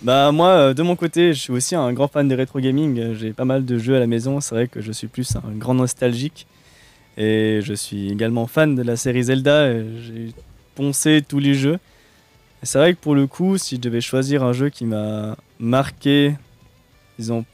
[0.02, 3.14] Bah moi, euh, de mon côté, je suis aussi un grand fan de rétro gaming.
[3.14, 4.40] J'ai pas mal de jeux à la maison.
[4.40, 6.46] C'est vrai que je suis plus un grand nostalgique.
[7.16, 9.70] Et je suis également fan de la série Zelda.
[9.70, 10.32] et J'ai
[10.74, 11.78] poncé tous les jeux.
[12.62, 16.34] C'est vrai que pour le coup, si je devais choisir un jeu qui m'a marqué,
[17.18, 17.44] disons,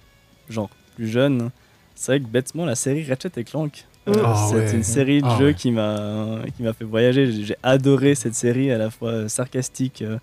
[0.50, 1.50] genre plus jeune,
[1.94, 3.84] c'est vrai que bêtement la série Ratchet et Clank.
[4.08, 4.72] euh, Ah c'est ouais.
[4.74, 5.54] une série de Ah jeux ouais.
[5.54, 7.30] qui m'a qui m'a fait voyager.
[7.32, 10.18] J'ai- adoré cette série, à la fois euh, sarcastique, euh,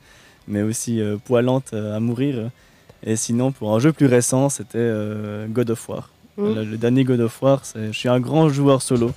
[0.48, 2.50] mais aussi euh, poilante euh, à mourir.
[3.06, 6.10] Et sinon, pour un jeu plus récent, c'était euh, God of War.
[6.38, 6.54] Mm.
[6.56, 9.12] Le, le dernier God of War, je suis un grand joueur solo.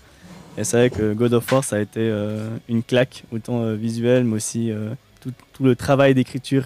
[0.58, 3.74] Et c'est vrai que God of War, ça a été euh, une claque, autant euh,
[3.74, 4.90] visuelle, mais aussi euh,
[5.20, 6.64] tout, tout le travail d'écriture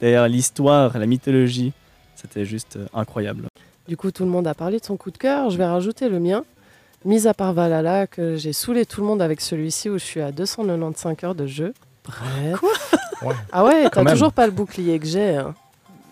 [0.00, 1.72] derrière l'histoire, la mythologie.
[2.16, 3.44] C'était juste euh, incroyable.
[3.88, 5.48] Du coup, tout le monde a parlé de son coup de cœur.
[5.50, 6.44] Je vais rajouter le mien.
[7.06, 10.20] Mis à part Valhalla, que j'ai saoulé tout le monde avec celui-ci où je suis
[10.20, 11.72] à 295 heures de jeu.
[12.04, 12.60] Bref.
[13.22, 13.34] Ouais.
[13.52, 15.36] Ah ouais, t'as toujours pas le bouclier que j'ai.
[15.36, 15.54] hein.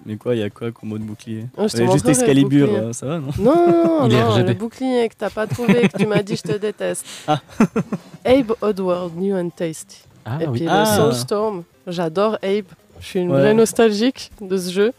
[0.09, 2.11] Mais quoi, il y a quoi comme mot de bouclier Ah, je Ouais, Juste le
[2.13, 2.83] Excalibur, bouclier.
[2.87, 4.49] euh, ça va, non Non, non, non, RGB.
[4.49, 7.05] le bouclier que t'as pas trouvé, que tu m'as dit je te déteste.
[7.29, 7.41] Ah.
[8.25, 9.99] Abe Oddworld, New and Tasty.
[10.25, 10.85] Ah Et puis Ah.
[10.97, 12.65] le Soulstorm, j'adore Abe.
[13.01, 13.39] Je suis une Ouais.
[13.39, 14.93] vraie nostalgique de ce jeu.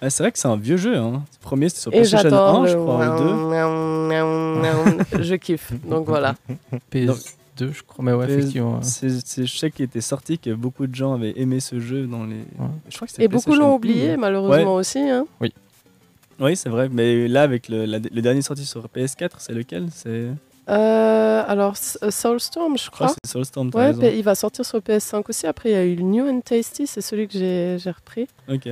[0.00, 0.96] Ouais, C'est vrai que c'est un vieux jeu.
[0.96, 1.22] Hein.
[1.40, 3.24] Le premier, c'était sur Et PlayStation j'adore 1, le je crois, ou 2.
[3.34, 5.22] miaou, miaou, miaou.
[5.22, 5.72] Je kiffe.
[5.84, 6.36] Donc voilà.
[7.66, 8.74] PS2, je crois, mais ouais, effectivement.
[8.76, 8.82] ouais.
[8.82, 12.24] C'est je sais qu'il était sorti, que beaucoup de gens avaient aimé ce jeu dans
[12.24, 12.44] les.
[12.88, 14.16] Je crois que c'était Et beaucoup l'ont 1, oublié, ouais.
[14.16, 14.98] malheureusement aussi.
[15.00, 15.26] hein.
[16.40, 16.88] Oui, c'est vrai.
[16.88, 19.88] Mais là, avec le, la- le dernier sorti sur PS4, c'est lequel?
[19.92, 20.28] C'est.
[20.68, 23.70] Euh, alors, euh, Soulstorm, je crois c'est Soulstorm.
[23.74, 24.02] Ouais, raison.
[24.14, 25.46] il va sortir sur PS5 aussi.
[25.46, 28.28] Après, il y a eu le New and Tasty, c'est celui que j'ai j'ai repris.
[28.48, 28.68] Ok,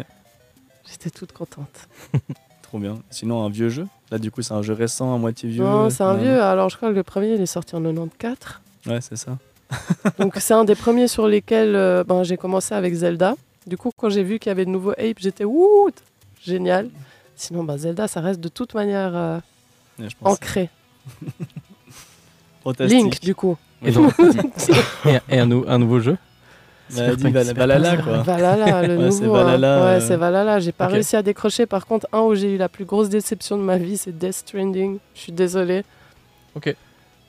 [0.88, 1.88] J'étais toute contente.
[2.62, 2.98] trop bien.
[3.10, 3.86] Sinon, un vieux jeu?
[4.12, 5.64] Là, du coup, c'est un jeu récent, à moitié vieux.
[5.64, 6.22] non, c'est un Ouais.
[6.22, 6.40] vieux.
[6.40, 8.60] Alors, je crois que le premier, il est sorti en 94.
[8.86, 9.36] Ouais, c'est ça.
[10.18, 13.34] Donc, c'est un des premiers sur lesquels euh, ben, j'ai commencé avec Zelda.
[13.66, 15.88] Du coup, quand j'ai vu qu'il y avait de nouveaux Ape, j'étais ouh,
[16.44, 16.88] génial.
[17.34, 19.38] Sinon, ben, Zelda, ça reste de toute manière euh,
[19.98, 20.34] Ouais, je pense.
[20.34, 20.70] ancré.
[22.64, 22.98] Fantastique.
[23.02, 23.56] Link, du coup.
[23.84, 24.12] Et, donc,
[25.04, 26.16] et, et un, nou- un nouveau jeu?
[26.96, 28.18] Ouais, dit Val- Valhalla, quoi.
[28.22, 29.36] Valhalla, le Ouais, c'est nouveau.
[29.36, 29.44] hein.
[29.44, 30.00] Valhalla, Ouais, euh.
[30.06, 30.60] c'est Valhalla.
[30.60, 31.66] J'ai pas réussi à décrocher.
[31.66, 34.32] Par contre, un où j'ai eu la plus grosse déception de ma vie, c'est Death
[34.34, 34.98] Stranding.
[35.14, 35.82] Je suis désolée.
[36.54, 36.74] Ok.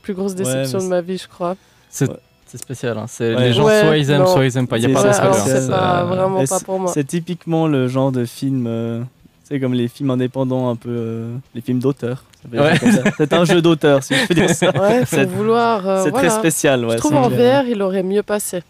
[0.07, 1.57] Plus grosse déception de ma vie, je crois.
[1.89, 2.15] C'est Ouais.
[2.55, 2.97] spécial.
[2.97, 3.07] hein.
[3.19, 4.27] Les gens, Ouais, soit ils aiment, non.
[4.27, 4.77] soit ils aiment pas.
[4.77, 6.91] Il n'y a C'est pas euh, vraiment pas c'est- pour moi.
[6.93, 8.65] C'est typiquement le genre de film.
[8.67, 9.01] euh,
[9.43, 10.89] c'est comme les films indépendants, un peu.
[10.89, 12.23] euh, les films d'auteur.
[12.53, 12.75] Ouais.
[13.17, 14.69] C'est un jeu d'auteur, si je peux dire ça.
[14.79, 15.85] Ouais, faut C'est- vouloir.
[15.85, 16.29] euh, c'est voilà.
[16.29, 16.85] très spécial.
[16.85, 17.27] Ouais, je trouve en.
[17.27, 18.63] VR, il aurait mieux passé.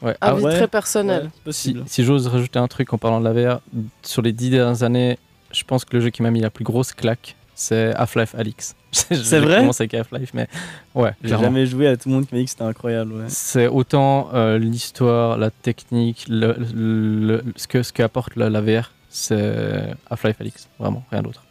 [0.00, 0.16] Ouais.
[0.22, 1.28] Ah, Avis très personnel.
[1.50, 3.60] Si, si j'ose rajouter un truc en parlant de la VR,
[4.02, 5.18] sur les dix dernières années,
[5.52, 8.76] je pense que le jeu qui m'a mis la plus grosse claque, c'est Half-Life Alix.
[8.92, 9.58] C'est vrai?
[9.58, 10.46] commencé avec Half-Life, mais
[10.94, 13.12] ouais, J'ai jamais joué à tout le monde qui m'a dit que c'était incroyable.
[13.12, 13.24] Ouais.
[13.28, 18.92] C'est autant euh, l'histoire, la technique, le, le- ce que ce qu'apporte la, la VR,
[19.08, 21.42] c'est Half-Life Alix, vraiment, rien d'autre.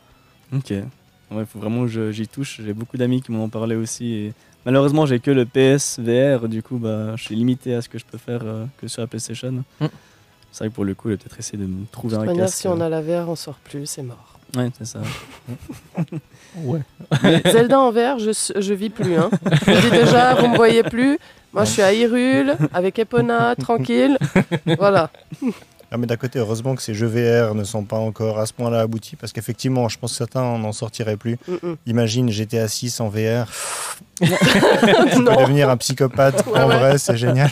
[0.53, 0.71] Ok.
[0.71, 2.61] Il faut vraiment que j'y touche.
[2.65, 4.13] J'ai beaucoup d'amis qui m'en ont parlé aussi.
[4.13, 4.33] Et
[4.65, 6.47] malheureusement, j'ai que le PS VR.
[6.47, 9.01] Du coup, bah, je suis limité à ce que je peux faire euh, que sur
[9.01, 9.51] la PlayStation.
[9.51, 9.85] Mm.
[10.53, 12.23] C'est vrai que pour le coup, je vais peut-être essayer de me De trouver toute
[12.23, 12.59] un manière, casque.
[12.59, 14.36] si on a la VR, on sort plus, c'est mort.
[14.55, 14.99] Ouais, c'est ça.
[16.63, 16.79] Ouais.
[17.51, 19.15] Zelda en VR, je, je vis plus.
[19.15, 19.29] Hein.
[19.67, 21.19] Je dis déjà, vous me voyez plus.
[21.53, 24.17] Moi, je suis à Hyrule, avec Epona, tranquille.
[24.79, 25.11] Voilà.
[25.91, 28.53] Ah, mais d'un côté, heureusement que ces jeux VR ne sont pas encore à ce
[28.53, 31.37] point-là aboutis, parce qu'effectivement, je pense que certains n'en sortiraient plus.
[31.47, 31.75] Mm, mm.
[31.85, 33.45] Imagine GTA 6 en VR.
[34.19, 35.41] Tu peux non.
[35.41, 36.77] devenir un psychopathe Ouais, en ouais.
[36.79, 37.51] vrai, c'est génial.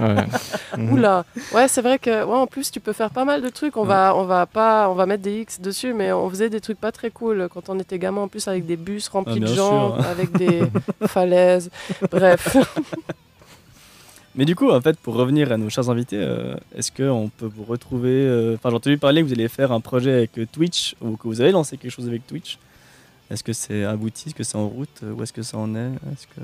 [0.00, 0.26] Ouais.
[0.90, 1.24] Oula.
[1.54, 3.76] Ouais, c'est vrai que ouais, en plus tu peux faire pas mal de trucs.
[3.76, 6.60] On va on va pas on va mettre des X dessus mais on faisait des
[6.60, 9.40] trucs pas très cool quand on était gamin en plus avec des bus remplis Ah,
[9.40, 10.06] de bien gens, sûr.
[10.06, 10.62] avec des
[11.06, 11.70] falaises.
[12.10, 12.56] Bref.
[14.34, 17.50] Mais du coup, en fait, pour revenir à nos chers invités, euh, est-ce qu'on peut
[17.54, 20.46] vous retrouver euh, Enfin, j'ai entendu parler que vous allez faire un projet avec euh,
[20.50, 22.58] Twitch ou que vous avez lancé quelque chose avec Twitch.
[23.30, 24.28] Est-ce que c'est abouti?
[24.28, 25.02] Est-ce que c'est en route?
[25.02, 25.90] Où est-ce que ça en est?
[26.12, 26.40] Est-ce que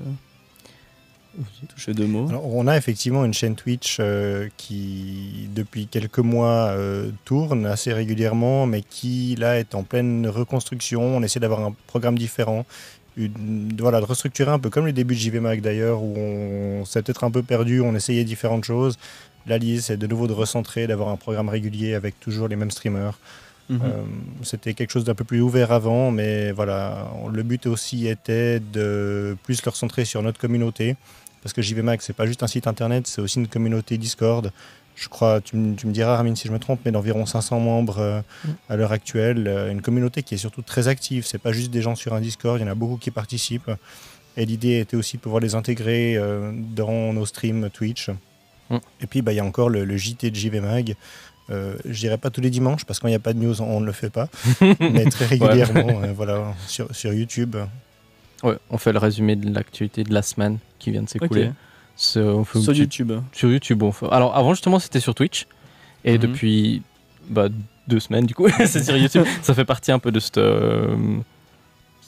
[1.69, 6.69] toucher deux mots Alors, on a effectivement une chaîne Twitch euh, qui, depuis quelques mois,
[6.71, 11.03] euh, tourne assez régulièrement, mais qui, là, est en pleine reconstruction.
[11.03, 12.65] On essaie d'avoir un programme différent.
[13.17, 16.85] Une- voilà, de restructurer un peu comme les débuts de JV Mag d'ailleurs, où on
[16.85, 18.97] s'est peut-être un peu perdu, on essayait différentes choses.
[19.47, 22.71] Là, l'idée, c'est de nouveau de recentrer, d'avoir un programme régulier avec toujours les mêmes
[22.71, 23.19] streamers.
[23.71, 23.81] Mhm.
[23.85, 23.89] Euh,
[24.43, 29.37] C'était quelque chose d'un peu plus ouvert avant, mais voilà, le but aussi était de
[29.43, 30.97] plus le recentrer sur notre communauté.
[31.43, 34.53] Parce que JV Mag, c'est pas juste un site internet, c'est aussi une communauté Discord.
[34.97, 37.61] Je crois, tu, me- tu me diras, Armin, si je me trompe, mais d'environ 500
[37.61, 38.49] membres euh, Mm.
[38.69, 39.47] à l'heure actuelle.
[39.47, 41.25] Euh, une communauté qui est surtout très active.
[41.25, 43.71] C'est pas juste des gens sur un Discord, il y en a beaucoup qui participent.
[44.37, 48.11] Et l'idée était aussi de pouvoir les intégrer euh, dans nos streams Twitch.
[48.71, 48.77] Mm.
[49.01, 50.95] Et puis, bah, il y a encore le, le JT de JV Mag.
[51.51, 53.39] Euh, je dirais pas tous les dimanches, parce que quand il n'y a pas de
[53.39, 54.29] news, on ne le fait pas.
[54.81, 57.57] mais très régulièrement, euh, voilà, sur, sur YouTube.
[58.43, 61.51] Ouais, on fait le résumé de l'actualité de la semaine qui vient de s'écouler.
[62.63, 63.13] Sur YouTube.
[63.33, 65.47] Sur YouTube, on fait- Alors avant justement c'était sur Twitch
[66.05, 66.19] et Mhm.
[66.19, 66.83] depuis
[67.29, 67.49] bah,
[67.89, 69.25] deux semaines du coup c'est sur YouTube.
[69.43, 70.39] Ça fait partie un peu de cette.
[70.39, 70.95] euh,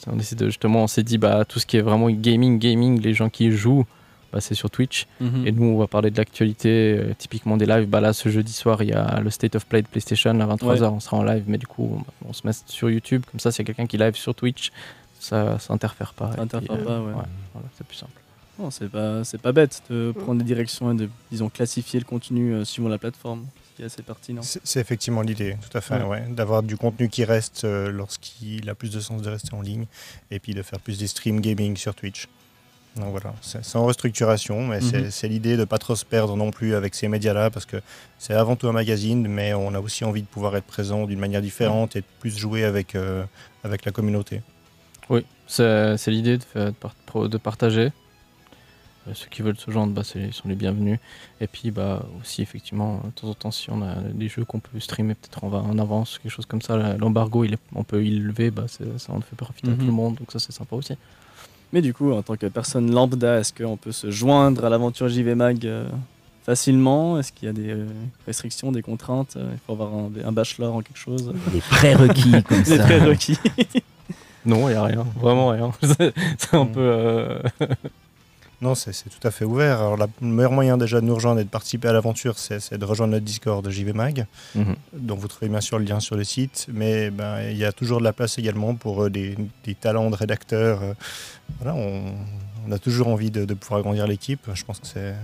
[0.06, 3.00] On essaie de justement on s'est dit bah tout ce qui est vraiment gaming, gaming,
[3.02, 3.84] les gens qui jouent,
[4.32, 5.06] bah, c'est sur Twitch.
[5.20, 5.46] Mhm.
[5.46, 7.86] Et nous on va parler de l'actualité, euh, typiquement des lives.
[7.88, 10.46] Bah là ce jeudi soir il y a le State of Play de PlayStation à
[10.46, 13.40] 23h, on sera en live, mais du coup on, on se met sur YouTube comme
[13.40, 14.70] ça s'il y a quelqu'un qui live sur Twitch.
[15.20, 16.32] Ça, ça interfère pas.
[16.34, 17.12] Ça interfère puis, pas, euh, ouais.
[17.52, 18.12] voilà, c'est plus simple.
[18.58, 22.04] Non, c'est pas, c'est pas bête de prendre des directions et de, disons, classifier le
[22.04, 24.42] contenu euh, suivant la plateforme, ce qui est assez pertinent.
[24.42, 26.04] C'est c'est effectivement l'idée, tout à fait, Ouais.
[26.04, 26.24] ouais.
[26.28, 29.86] d'avoir du contenu qui reste euh, lorsqu'il a plus de sens de rester en ligne,
[30.30, 32.28] et puis de faire plus des streams gaming sur Twitch.
[32.96, 35.10] Donc voilà, c'est c'est en restructuration, mais c'est- Mhm.
[35.12, 37.80] c'est l'idée de ne pas trop se perdre non plus avec ces médias-là, parce que
[38.18, 41.20] c'est avant tout un magazine, mais on a aussi envie de pouvoir être présent d'une
[41.20, 43.24] manière différente et de plus jouer avec, euh,
[43.64, 44.42] avec la communauté.
[45.10, 47.92] Oui, c'est l'idée de, de partager.
[49.08, 50.98] Euh, Ceux qui veulent se joindre, bah, sont les bienvenus.
[51.40, 54.60] Et puis bah, aussi, effectivement, de temps en temps, si on a des jeux qu'on
[54.60, 56.76] peut streamer, peut-être on va en avance, quelque chose comme ça.
[56.98, 57.44] L'embargo,
[57.74, 59.78] on peut y lever, bah, ça en fait profiter à Mhm.
[59.78, 60.94] tout le monde, donc ça c'est sympa aussi.
[61.72, 65.08] Mais du coup, en tant que personne lambda, est-ce qu'on peut se joindre à l'aventure
[65.08, 65.88] JV Mag euh,
[66.44, 67.18] facilement?
[67.18, 67.86] Est-ce qu'il y a des euh,
[68.26, 69.36] restrictions, des contraintes?
[69.36, 71.32] Il faut avoir un, un bachelor en quelque chose?
[71.52, 72.84] Des prérequis comme Des ça.
[72.84, 73.38] prérequis
[74.46, 75.70] Non, il n'y a rien, vraiment rien.
[75.82, 76.72] C'est un Mhm.
[76.72, 76.80] peu.
[76.80, 77.38] euh,
[78.62, 79.78] Non, c'est tout à fait ouvert.
[79.78, 82.76] Alors, la- le meilleur moyen déjà de nous rejoindre et de participer à l'aventure, c'est
[82.76, 84.26] de rejoindre notre Discord de JV Mag.
[84.54, 84.76] mhm.
[84.92, 87.72] dont vous trouvez bien sûr le lien sur le site, mais ben, il y a
[87.72, 89.34] toujours de la place également pour euh, des,
[89.64, 90.82] des talents de rédacteurs.
[90.82, 90.92] euh,
[91.60, 92.02] voilà, on,
[92.68, 94.46] on a toujours envie de, de pouvoir agrandir l'équipe.
[94.52, 95.14] Je pense que c'est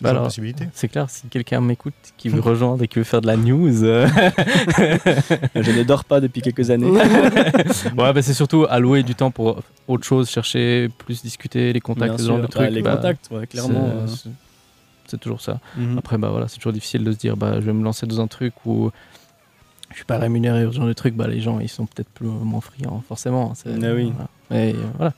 [0.00, 0.30] Bah alors.
[0.74, 3.82] C'est clair, si quelqu'un m'écoute, qui veut rejoindre et qui veut faire de la news,
[3.82, 4.06] euh,
[5.54, 6.90] Je ne dors pas depuis quelques années.
[6.90, 12.10] ouais, bah, c'est surtout allouer du temps pour autre chose, chercher, plus discuter, les contacts,
[12.16, 12.42] Bien ce genre sûr.
[12.48, 12.70] de Bah, trucs.
[12.74, 14.06] les bah, contacts, ouais, clairement.
[14.06, 14.32] c'est- euh,
[15.06, 15.60] c'est- toujours ça.
[15.76, 15.96] mhm.
[15.98, 18.20] Après, bah voilà, c'est toujours difficile de se dire, bah, je vais me lancer dans
[18.20, 18.90] un truc où
[19.90, 21.14] je suis pas rémunéré, ce genre de truc.
[21.14, 23.54] Bah, les gens, ils sont peut-être plus moins friands, forcément.
[23.54, 24.12] c'est- Ah oui.
[24.14, 24.28] voilà.
[24.50, 25.12] Mais euh, voilà.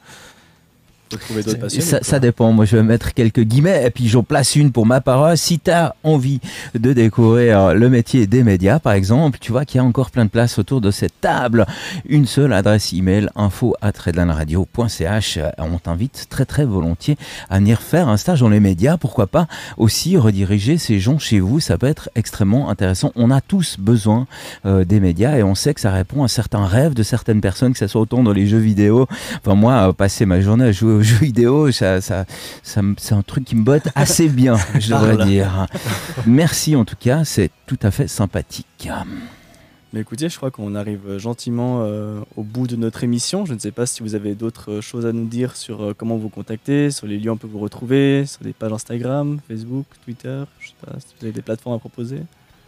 [1.17, 1.69] Trouver d'autres.
[1.69, 2.53] Ça, dépend.
[2.53, 5.37] Moi, je vais mettre quelques guillemets et puis j'en place une pour ma parole.
[5.37, 6.41] Si tu as envie
[6.75, 10.25] de découvrir le métier des médias, par exemple, tu vois qu'il y a encore plein
[10.25, 11.67] de place autour de cette table.
[12.09, 15.39] Une seule adresse email info at redlandradio.ch.
[15.59, 17.17] On t'invite très très volontiers
[17.51, 18.97] à venir faire un stage dans les médias.
[18.97, 19.47] Pourquoi pas
[19.77, 21.61] aussi rediriger ces gens chez vous.
[21.61, 23.13] Ça peut être extrêmement intéressant.
[23.17, 24.27] On a tous besoin
[24.67, 27.73] euh, des médias et on sait que ça répond à certains rêves de certaines personnes,
[27.73, 29.07] que ce soit autant dans les jeux vidéo.
[29.45, 32.25] Enfin, moi, euh, passer ma journée à jouer aux jeux vidéo, ça, ça,
[32.63, 35.29] c'est un truc qui me botte assez bien, je devrais Parle.
[35.29, 35.67] dire.
[36.27, 38.89] Merci en tout cas, c'est tout à fait sympathique.
[39.93, 43.47] Mais écoutez, je crois qu'on arrive euh, gentiment euh, au bout de notre émission.
[43.47, 45.95] Je ne sais pas si vous avez d'autres euh, choses à nous dire sur euh,
[45.97, 49.41] comment vous contacter, sur les lieux où on peut vous retrouver, sur des pages Instagram,
[49.49, 50.43] Facebook, Twitter.
[50.61, 52.19] Je sais pas si vous avez des plateformes à proposer.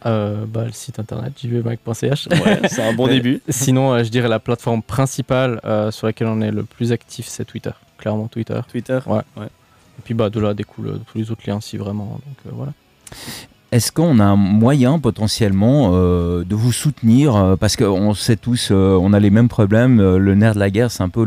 [0.06, 2.28] Euh, bah, le site internet jvmac.ch.
[2.28, 3.42] Ouais, c'est un bon début.
[3.48, 7.26] Sinon, euh, je dirais la plateforme principale euh, sur laquelle on est le plus actif,
[7.28, 7.72] c'est Twitter.
[8.00, 8.60] Clairement Twitter.
[8.68, 8.98] Twitter.
[9.06, 9.20] Ouais.
[9.36, 9.46] ouais.
[9.46, 12.18] Et puis bah, de là découlent euh, tous les autres liens si vraiment.
[12.26, 12.72] Donc euh, voilà.
[13.72, 18.98] Est-ce qu'on a un moyen potentiellement euh, de vous soutenir Parce qu'on sait tous, euh,
[19.00, 20.00] on a les mêmes problèmes.
[20.00, 21.24] euh, le nerf de la guerre, c'est un peu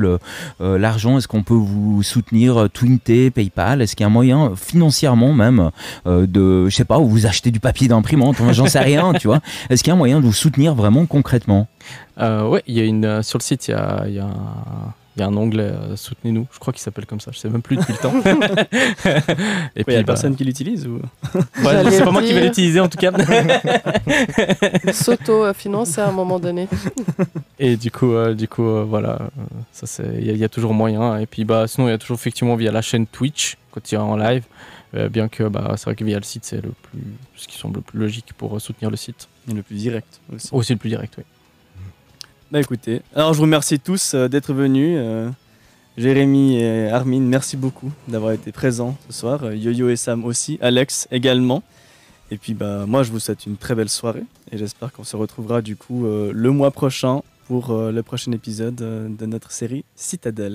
[0.59, 1.17] euh, l'argent.
[1.17, 3.81] Est-ce qu'on peut vous soutenir Twinté, PayPal?
[3.81, 5.71] Est-ce qu'il y a un moyen, financièrement même,
[6.05, 9.27] euh, de, je sais pas, où vous achetez du papier d'imprimante J'en sais rien, tu
[9.27, 9.39] vois.
[9.69, 11.69] Est-ce qu'il y a un moyen de vous soutenir vraiment concrètement?
[12.19, 14.19] Euh, ouais, il y a une euh, sur le site, il y a, il y
[14.19, 14.93] a un.
[15.15, 17.49] Il y a un onglet euh, Soutenez-nous, je crois qu'il s'appelle comme ça, je sais
[17.49, 18.13] même plus depuis le temps.
[19.75, 21.01] Et Il y a bah, personne qui l'utilise ou...
[21.35, 23.11] ouais, c'est pas moi qui vais l'utiliser en tout cas.
[24.91, 26.67] S'auto-financer à un moment donné.
[27.59, 29.19] Et du coup, euh, du coup, euh, voilà,
[29.71, 31.19] ça c'est, il y, y a toujours moyen.
[31.19, 33.95] Et puis bah, sinon, il y a toujours effectivement via la chaîne Twitch quand il
[33.95, 34.43] y a en live.
[34.95, 37.01] Euh, bien que bah, c'est vrai que via le site, c'est le plus,
[37.35, 39.27] ce qui semble le plus logique pour soutenir le site.
[39.49, 40.49] Et le plus direct aussi.
[40.51, 41.23] Aussi le plus direct, oui.
[42.53, 44.95] Bah écoutez, alors je vous remercie tous euh, d'être venus.
[44.99, 45.27] euh,
[45.97, 49.43] Jérémy et Armin, merci beaucoup d'avoir été présents ce soir.
[49.43, 51.63] Euh, Yo-Yo et Sam aussi, Alex également.
[52.29, 55.15] Et puis bah moi je vous souhaite une très belle soirée et j'espère qu'on se
[55.15, 60.51] retrouvera du coup le mois prochain pour le prochain épisode de notre série Citadelle.